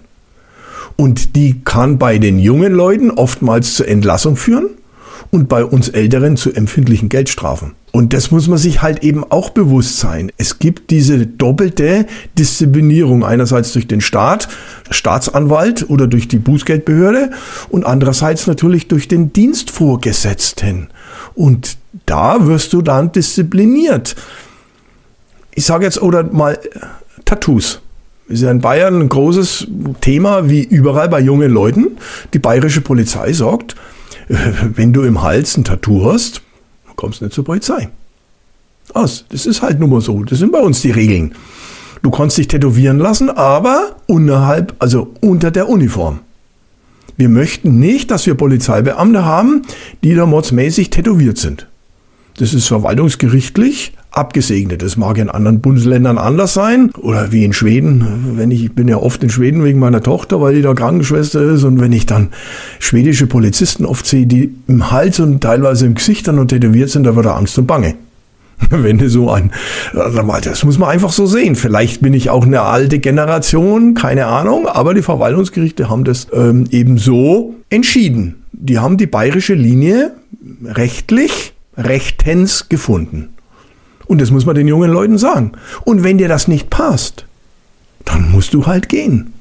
Und 0.95 1.35
die 1.35 1.61
kann 1.63 1.99
bei 1.99 2.17
den 2.17 2.39
jungen 2.39 2.73
Leuten 2.73 3.11
oftmals 3.11 3.75
zur 3.75 3.87
Entlassung 3.87 4.37
führen 4.37 4.71
und 5.31 5.49
bei 5.49 5.65
uns 5.65 5.89
Älteren 5.89 6.37
zu 6.37 6.53
empfindlichen 6.53 7.09
Geldstrafen. 7.09 7.73
Und 7.91 8.13
das 8.13 8.31
muss 8.31 8.47
man 8.47 8.57
sich 8.57 8.81
halt 8.81 9.03
eben 9.03 9.23
auch 9.23 9.49
bewusst 9.49 9.97
sein. 9.97 10.31
Es 10.37 10.59
gibt 10.59 10.91
diese 10.91 11.25
doppelte 11.25 12.05
Disziplinierung 12.37 13.25
einerseits 13.25 13.73
durch 13.73 13.87
den 13.87 14.01
Staat, 14.01 14.49
Staatsanwalt 14.91 15.89
oder 15.89 16.07
durch 16.07 16.27
die 16.27 16.37
Bußgeldbehörde 16.37 17.31
und 17.69 17.85
andererseits 17.85 18.45
natürlich 18.45 18.87
durch 18.87 19.07
den 19.07 19.33
Dienstvorgesetzten. 19.33 20.89
Und 21.33 21.77
da 22.05 22.45
wirst 22.45 22.73
du 22.73 22.81
dann 22.81 23.11
diszipliniert. 23.11 24.15
Ich 25.55 25.65
sage 25.65 25.85
jetzt 25.85 26.01
oder 26.01 26.23
mal 26.23 26.59
Tattoos. 27.25 27.81
Ist 28.27 28.43
ja 28.43 28.51
in 28.51 28.59
Bayern 28.59 28.99
ein 28.99 29.09
großes 29.09 29.67
Thema, 30.01 30.49
wie 30.49 30.61
überall 30.61 31.07
bei 31.07 31.21
jungen 31.21 31.49
Leuten. 31.49 31.97
Die 32.33 32.39
bayerische 32.39 32.81
Polizei 32.81 33.31
sagt, 33.31 33.75
wenn 34.75 34.93
du 34.93 35.03
im 35.03 35.21
Hals 35.21 35.57
ein 35.57 35.63
Tattoo 35.63 36.05
hast, 36.11 36.41
kommst 36.95 37.21
nicht 37.21 37.33
zur 37.33 37.45
Polizei. 37.45 37.89
Aus. 38.93 39.25
Das 39.29 39.45
ist 39.45 39.61
halt 39.61 39.79
nun 39.79 39.89
mal 39.89 40.01
so. 40.01 40.23
Das 40.23 40.39
sind 40.39 40.51
bei 40.51 40.59
uns 40.59 40.81
die 40.81 40.91
Regeln. 40.91 41.35
Du 42.01 42.11
kannst 42.11 42.37
dich 42.37 42.47
tätowieren 42.47 42.99
lassen, 42.99 43.29
aber 43.29 43.95
unterhalb, 44.07 44.75
also 44.79 45.13
unter 45.21 45.51
der 45.51 45.69
Uniform. 45.69 46.19
Wir 47.15 47.29
möchten 47.29 47.79
nicht, 47.79 48.11
dass 48.11 48.25
wir 48.27 48.35
Polizeibeamte 48.35 49.25
haben, 49.25 49.63
die 50.03 50.13
da 50.13 50.25
mordsmäßig 50.25 50.89
tätowiert 50.91 51.37
sind. 51.37 51.67
Das 52.37 52.53
ist 52.53 52.67
verwaltungsgerichtlich 52.67 53.93
abgesegnet. 54.11 54.83
Das 54.83 54.95
mag 54.95 55.17
in 55.17 55.29
anderen 55.29 55.59
Bundesländern 55.59 56.19
anders 56.19 56.53
sein 56.53 56.91
oder 57.01 57.31
wie 57.31 57.43
in 57.43 57.51
Schweden. 57.51 58.35
Wenn 58.35 58.51
ich, 58.51 58.63
ich 58.63 58.73
bin 58.73 58.87
ja 58.87 58.97
oft 58.97 59.23
in 59.23 59.31
Schweden 59.31 59.63
wegen 59.63 59.79
meiner 59.79 60.03
Tochter, 60.03 60.39
weil 60.39 60.53
die 60.53 60.61
da 60.61 60.75
Krankenschwester 60.75 61.41
ist 61.41 61.63
und 61.63 61.79
wenn 61.79 61.91
ich 61.93 62.05
dann 62.05 62.29
schwedische 62.77 63.25
Polizisten 63.25 63.85
oft 63.85 64.05
sehe, 64.05 64.27
die 64.27 64.53
im 64.67 64.91
Hals 64.91 65.19
und 65.19 65.41
teilweise 65.41 65.87
im 65.87 65.95
Gesicht 65.95 66.27
dann 66.27 66.35
noch 66.35 66.45
tätowiert 66.45 66.91
sind, 66.91 67.05
da 67.05 67.15
wird 67.15 67.25
er 67.25 67.37
Angst 67.37 67.57
und 67.57 67.65
Bange. 67.65 67.95
Wenn 68.69 68.99
du 68.99 69.09
so 69.09 69.31
ein, 69.31 69.51
das 69.93 70.63
muss 70.63 70.77
man 70.77 70.89
einfach 70.89 71.11
so 71.11 71.25
sehen. 71.25 71.55
Vielleicht 71.55 72.01
bin 72.01 72.13
ich 72.13 72.29
auch 72.29 72.45
eine 72.45 72.61
alte 72.61 72.99
Generation, 72.99 73.95
keine 73.95 74.27
Ahnung, 74.27 74.67
aber 74.67 74.93
die 74.93 75.01
Verwaltungsgerichte 75.01 75.89
haben 75.89 76.03
das 76.03 76.27
ähm, 76.33 76.65
eben 76.69 76.99
so 76.99 77.55
entschieden. 77.69 78.43
Die 78.51 78.77
haben 78.77 78.97
die 78.97 79.07
bayerische 79.07 79.53
Linie 79.53 80.11
rechtlich 80.63 81.53
rechtens 81.77 82.69
gefunden. 82.69 83.29
Und 84.07 84.21
das 84.21 84.31
muss 84.31 84.45
man 84.45 84.55
den 84.55 84.67
jungen 84.67 84.91
Leuten 84.91 85.17
sagen. 85.17 85.51
Und 85.83 86.03
wenn 86.03 86.17
dir 86.17 86.27
das 86.27 86.47
nicht 86.47 86.69
passt, 86.69 87.25
dann 88.05 88.31
musst 88.31 88.53
du 88.53 88.65
halt 88.65 88.89
gehen. 88.89 89.33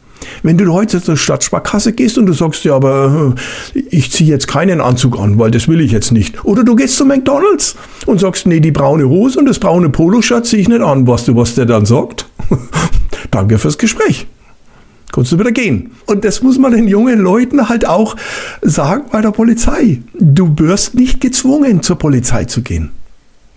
Wenn 0.43 0.59
du 0.59 0.73
heute 0.73 1.03
zur 1.03 1.17
Stadtsparkasse 1.17 1.93
gehst 1.93 2.19
und 2.19 2.27
du 2.27 2.33
sagst, 2.33 2.65
ja, 2.65 2.75
aber 2.75 3.35
äh, 3.75 3.81
ich 3.91 4.11
ziehe 4.11 4.31
jetzt 4.31 4.49
keinen 4.49 4.81
Anzug 4.81 5.21
an, 5.21 5.39
weil 5.39 5.51
das 5.51 5.69
will 5.69 5.81
ich 5.81 5.93
jetzt 5.93 6.11
nicht. 6.11 6.45
Oder 6.45 6.65
du 6.65 6.75
gehst 6.75 6.97
zu 6.97 7.05
McDonalds 7.05 7.77
und 8.07 8.19
sagst, 8.19 8.47
nee, 8.47 8.61
die 8.61 8.73
braune 8.73 9.09
Hose 9.09 9.39
und 9.39 9.47
das 9.47 9.59
braune 9.59 9.91
Poloshirt 9.91 10.47
ziehe 10.47 10.63
ich 10.63 10.69
nicht 10.69 10.81
an. 10.81 11.07
Weißt 11.07 11.29
du, 11.29 11.37
was 11.37 11.55
der 11.55 11.67
dann 11.67 11.87
sagt? 11.87 12.27
Danke 13.31 13.59
fürs 13.59 13.79
Gespräch. 13.79 14.27
Kannst 15.17 15.33
du 15.33 15.39
wieder 15.39 15.51
gehen. 15.51 15.93
Und 16.05 16.27
das 16.27 16.43
muss 16.43 16.59
man 16.59 16.73
den 16.73 16.89
jungen 16.89 17.19
Leuten 17.19 17.71
halt 17.71 17.87
auch 17.87 18.17
sagen 18.61 19.05
bei 19.11 19.23
der 19.23 19.31
Polizei. 19.31 20.03
Du 20.13 20.53
wirst 20.59 20.95
nicht 20.95 21.23
gezwungen, 21.23 21.81
zur 21.81 21.97
Polizei 21.97 22.45
zu 22.45 22.61
gehen. 22.61 22.91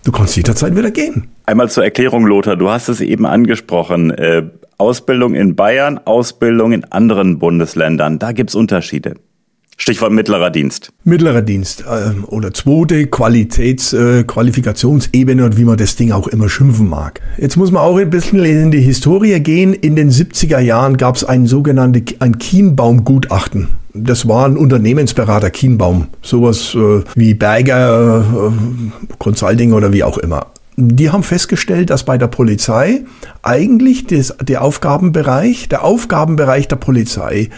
Du 0.02 0.10
kannst 0.10 0.34
jederzeit 0.38 0.74
wieder 0.74 0.90
gehen. 0.90 1.28
Einmal 1.44 1.68
zur 1.68 1.84
Erklärung, 1.84 2.24
Lothar, 2.24 2.56
du 2.56 2.70
hast 2.70 2.88
es 2.88 3.02
eben 3.02 3.26
angesprochen. 3.26 4.10
Äh, 4.10 4.44
Ausbildung 4.78 5.34
in 5.34 5.54
Bayern, 5.54 5.98
Ausbildung 5.98 6.72
in 6.72 6.84
anderen 6.84 7.38
Bundesländern, 7.38 8.18
da 8.18 8.32
gibt's 8.32 8.54
Unterschiede. 8.54 9.16
Stichwort 9.80 10.12
mittlerer 10.12 10.50
Dienst. 10.50 10.92
Mittlerer 11.04 11.40
Dienst 11.40 11.84
äh, 11.88 12.10
oder 12.26 12.52
zweite 12.52 13.06
Qualitäts, 13.06 13.94
äh, 13.94 14.24
Qualifikationsebene 14.24 15.42
und 15.42 15.56
wie 15.56 15.64
man 15.64 15.78
das 15.78 15.96
Ding 15.96 16.12
auch 16.12 16.28
immer 16.28 16.50
schimpfen 16.50 16.86
mag. 16.86 17.22
Jetzt 17.38 17.56
muss 17.56 17.70
man 17.70 17.82
auch 17.82 17.96
ein 17.96 18.10
bisschen 18.10 18.44
in 18.44 18.70
die 18.70 18.82
Historie 18.82 19.40
gehen. 19.40 19.72
In 19.72 19.96
den 19.96 20.10
70er 20.10 20.58
Jahren 20.58 20.98
gab 20.98 21.16
es 21.16 21.24
ein 21.24 21.46
sogenanntes 21.46 22.20
ein 22.20 22.36
Kienbaum-Gutachten. 22.36 23.68
Das 23.94 24.28
war 24.28 24.44
ein 24.44 24.58
Unternehmensberater 24.58 25.48
Kienbaum, 25.48 26.08
sowas 26.20 26.74
äh, 26.74 27.02
wie 27.14 27.32
Berger 27.32 28.22
äh, 28.22 29.14
Consulting 29.16 29.72
oder 29.72 29.94
wie 29.94 30.04
auch 30.04 30.18
immer. 30.18 30.48
Die 30.76 31.08
haben 31.08 31.22
festgestellt, 31.22 31.88
dass 31.88 32.04
bei 32.04 32.18
der 32.18 32.28
Polizei 32.28 33.04
eigentlich 33.42 34.06
des, 34.06 34.36
der 34.42 34.60
Aufgabenbereich, 34.60 35.70
der 35.70 35.84
Aufgabenbereich 35.84 36.68
der 36.68 36.76
Polizei 36.76 37.48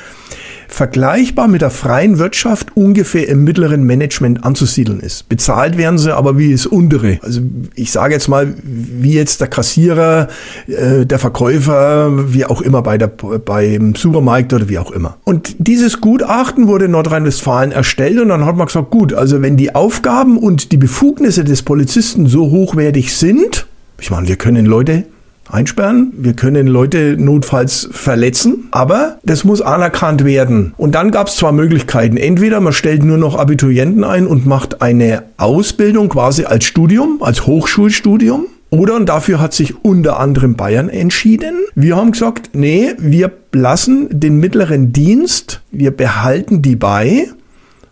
vergleichbar 0.74 1.48
mit 1.48 1.62
der 1.62 1.70
freien 1.70 2.18
Wirtschaft 2.18 2.76
ungefähr 2.76 3.28
im 3.28 3.44
mittleren 3.44 3.84
Management 3.84 4.44
anzusiedeln 4.44 5.00
ist. 5.00 5.28
Bezahlt 5.28 5.76
werden 5.76 5.98
sie 5.98 6.14
aber 6.14 6.38
wie 6.38 6.52
das 6.52 6.66
untere. 6.66 7.18
Also 7.22 7.40
ich 7.74 7.92
sage 7.92 8.14
jetzt 8.14 8.28
mal, 8.28 8.54
wie 8.62 9.14
jetzt 9.14 9.40
der 9.40 9.48
Kassierer, 9.48 10.28
äh, 10.66 11.04
der 11.06 11.18
Verkäufer, 11.18 12.32
wie 12.32 12.44
auch 12.44 12.62
immer 12.62 12.82
bei 12.82 12.98
der, 12.98 13.08
beim 13.08 13.94
Supermarkt 13.94 14.52
oder 14.52 14.68
wie 14.68 14.78
auch 14.78 14.90
immer. 14.90 15.16
Und 15.24 15.56
dieses 15.58 16.00
Gutachten 16.00 16.66
wurde 16.68 16.86
in 16.86 16.92
Nordrhein-Westfalen 16.92 17.72
erstellt 17.72 18.20
und 18.20 18.28
dann 18.28 18.46
hat 18.46 18.56
man 18.56 18.66
gesagt, 18.66 18.90
gut, 18.90 19.14
also 19.14 19.42
wenn 19.42 19.56
die 19.56 19.74
Aufgaben 19.74 20.38
und 20.38 20.72
die 20.72 20.76
Befugnisse 20.76 21.44
des 21.44 21.62
Polizisten 21.62 22.26
so 22.26 22.50
hochwertig 22.50 23.16
sind, 23.16 23.66
ich 24.00 24.10
meine, 24.10 24.26
wir 24.26 24.36
können 24.36 24.66
Leute 24.66 25.04
einsperren. 25.52 26.12
Wir 26.16 26.34
können 26.34 26.66
Leute 26.66 27.16
notfalls 27.18 27.88
verletzen, 27.92 28.68
aber 28.70 29.18
das 29.22 29.44
muss 29.44 29.60
anerkannt 29.60 30.24
werden. 30.24 30.74
Und 30.76 30.94
dann 30.94 31.10
gab 31.10 31.28
es 31.28 31.36
zwei 31.36 31.52
Möglichkeiten. 31.52 32.16
Entweder 32.16 32.60
man 32.60 32.72
stellt 32.72 33.04
nur 33.04 33.18
noch 33.18 33.36
Abiturienten 33.36 34.04
ein 34.04 34.26
und 34.26 34.46
macht 34.46 34.82
eine 34.82 35.24
Ausbildung 35.36 36.08
quasi 36.08 36.44
als 36.44 36.64
Studium, 36.64 37.18
als 37.22 37.46
Hochschulstudium. 37.46 38.46
Oder, 38.70 38.96
und 38.96 39.06
dafür 39.06 39.38
hat 39.38 39.52
sich 39.52 39.84
unter 39.84 40.18
anderem 40.18 40.54
Bayern 40.54 40.88
entschieden, 40.88 41.56
wir 41.74 41.94
haben 41.94 42.12
gesagt, 42.12 42.50
nee, 42.54 42.94
wir 42.98 43.30
lassen 43.52 44.08
den 44.10 44.38
mittleren 44.40 44.94
Dienst, 44.94 45.60
wir 45.70 45.90
behalten 45.90 46.62
die 46.62 46.76
bei, 46.76 47.28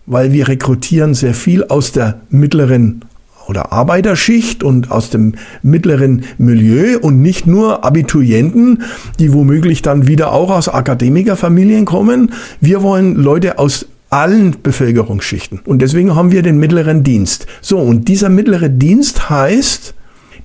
weil 0.06 0.32
wir 0.32 0.48
rekrutieren 0.48 1.12
sehr 1.12 1.34
viel 1.34 1.64
aus 1.64 1.92
der 1.92 2.22
mittleren 2.30 3.04
oder 3.48 3.72
Arbeiterschicht 3.72 4.62
und 4.62 4.90
aus 4.90 5.10
dem 5.10 5.34
mittleren 5.62 6.24
Milieu 6.38 6.98
und 7.00 7.20
nicht 7.20 7.46
nur 7.46 7.84
Abiturienten, 7.84 8.82
die 9.18 9.32
womöglich 9.32 9.82
dann 9.82 10.06
wieder 10.06 10.32
auch 10.32 10.50
aus 10.50 10.68
Akademikerfamilien 10.68 11.84
kommen. 11.84 12.32
Wir 12.60 12.82
wollen 12.82 13.16
Leute 13.16 13.58
aus 13.58 13.86
allen 14.10 14.56
Bevölkerungsschichten. 14.62 15.60
Und 15.64 15.82
deswegen 15.82 16.14
haben 16.14 16.32
wir 16.32 16.42
den 16.42 16.58
mittleren 16.58 17.04
Dienst. 17.04 17.46
So, 17.60 17.78
und 17.78 18.08
dieser 18.08 18.28
mittlere 18.28 18.68
Dienst 18.68 19.30
heißt, 19.30 19.94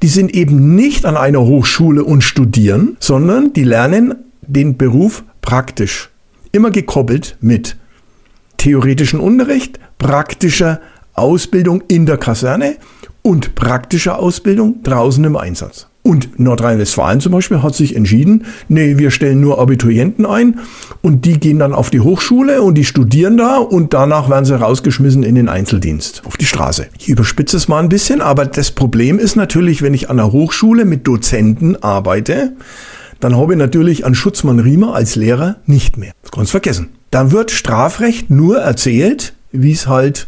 die 0.01 0.07
sind 0.07 0.33
eben 0.33 0.75
nicht 0.75 1.05
an 1.05 1.17
einer 1.17 1.41
Hochschule 1.41 2.03
und 2.03 2.23
studieren, 2.23 2.97
sondern 2.99 3.53
die 3.53 3.63
lernen 3.63 4.15
den 4.41 4.77
Beruf 4.77 5.23
praktisch. 5.41 6.09
Immer 6.51 6.69
gekoppelt 6.69 7.37
mit 7.41 7.75
theoretischen 8.57 9.19
Unterricht, 9.19 9.79
praktischer 9.97 10.79
Ausbildung 11.15 11.83
in 11.87 12.05
der 12.05 12.17
Kaserne 12.17 12.75
und 13.21 13.55
praktische 13.55 14.17
Ausbildung 14.17 14.83
draußen 14.83 15.23
im 15.23 15.35
Einsatz. 15.35 15.87
Und 16.03 16.39
Nordrhein-Westfalen 16.39 17.19
zum 17.19 17.31
Beispiel 17.31 17.63
hat 17.63 17.73
sich 17.73 17.95
entschieden, 17.95 18.45
nee, 18.67 18.99
wir 18.99 19.09
stellen 19.09 19.41
nur 19.41 19.57
Abiturienten 19.57 20.27
ein 20.27 20.59
und 21.01 21.25
die 21.25 21.39
gehen 21.39 21.57
dann 21.57 21.73
auf 21.73 21.89
die 21.89 22.01
Hochschule 22.01 22.61
und 22.61 22.75
die 22.75 22.85
studieren 22.85 23.37
da 23.37 23.57
und 23.57 23.95
danach 23.95 24.29
werden 24.29 24.45
sie 24.45 24.59
rausgeschmissen 24.59 25.23
in 25.23 25.33
den 25.33 25.49
Einzeldienst, 25.49 26.21
auf 26.25 26.37
die 26.37 26.45
Straße. 26.45 26.85
Ich 26.99 27.09
überspitze 27.09 27.57
es 27.57 27.67
mal 27.67 27.79
ein 27.79 27.89
bisschen, 27.89 28.21
aber 28.21 28.45
das 28.45 28.69
Problem 28.69 29.17
ist 29.17 29.35
natürlich, 29.35 29.81
wenn 29.81 29.95
ich 29.95 30.11
an 30.11 30.17
der 30.17 30.31
Hochschule 30.31 30.85
mit 30.85 31.07
Dozenten 31.07 31.75
arbeite, 31.81 32.53
dann 33.19 33.35
habe 33.35 33.53
ich 33.53 33.57
natürlich 33.57 34.05
an 34.05 34.13
Schutzmann 34.13 34.59
Riemer 34.59 34.93
als 34.93 35.15
Lehrer 35.15 35.55
nicht 35.65 35.97
mehr. 35.97 36.11
Das 36.21 36.31
kannst 36.31 36.49
du 36.49 36.51
vergessen. 36.51 36.89
Dann 37.09 37.31
wird 37.31 37.49
Strafrecht 37.49 38.29
nur 38.29 38.59
erzählt, 38.59 39.33
wie 39.51 39.71
es 39.71 39.87
halt 39.87 40.27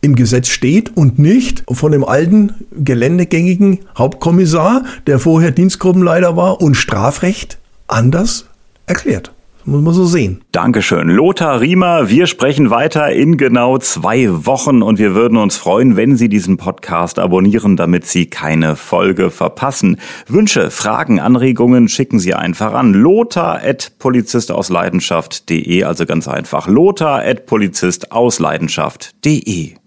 im 0.00 0.14
Gesetz 0.14 0.48
steht 0.48 0.96
und 0.96 1.18
nicht 1.18 1.64
von 1.70 1.92
dem 1.92 2.04
alten 2.04 2.54
geländegängigen 2.72 3.80
Hauptkommissar, 3.96 4.84
der 5.06 5.18
vorher 5.18 5.50
Dienstgruppenleiter 5.50 6.36
war 6.36 6.60
und 6.60 6.76
Strafrecht 6.76 7.58
anders 7.86 8.46
erklärt. 8.86 9.32
Muss 9.68 9.82
man 9.82 9.92
so 9.92 10.06
sehen. 10.06 10.40
Dankeschön. 10.50 11.10
Lothar 11.10 11.60
Riemer, 11.60 12.08
wir 12.08 12.26
sprechen 12.26 12.70
weiter 12.70 13.12
in 13.12 13.36
genau 13.36 13.76
zwei 13.76 14.46
Wochen 14.46 14.80
und 14.80 14.98
wir 14.98 15.14
würden 15.14 15.36
uns 15.36 15.58
freuen, 15.58 15.94
wenn 15.94 16.16
Sie 16.16 16.30
diesen 16.30 16.56
Podcast 16.56 17.18
abonnieren, 17.18 17.76
damit 17.76 18.06
Sie 18.06 18.30
keine 18.30 18.76
Folge 18.76 19.30
verpassen. 19.30 19.98
Wünsche, 20.26 20.70
Fragen, 20.70 21.20
Anregungen 21.20 21.88
schicken 21.88 22.18
Sie 22.18 22.32
einfach 22.32 22.72
an 22.72 22.94
lothar 22.94 23.60
at 23.62 23.92
polizistausleidenschaft.de, 23.98 25.84
also 25.84 26.06
ganz 26.06 26.28
einfach 26.28 26.66
lothar 26.66 27.20
at 27.20 27.44
polizistausleidenschaft.de. 27.44 29.78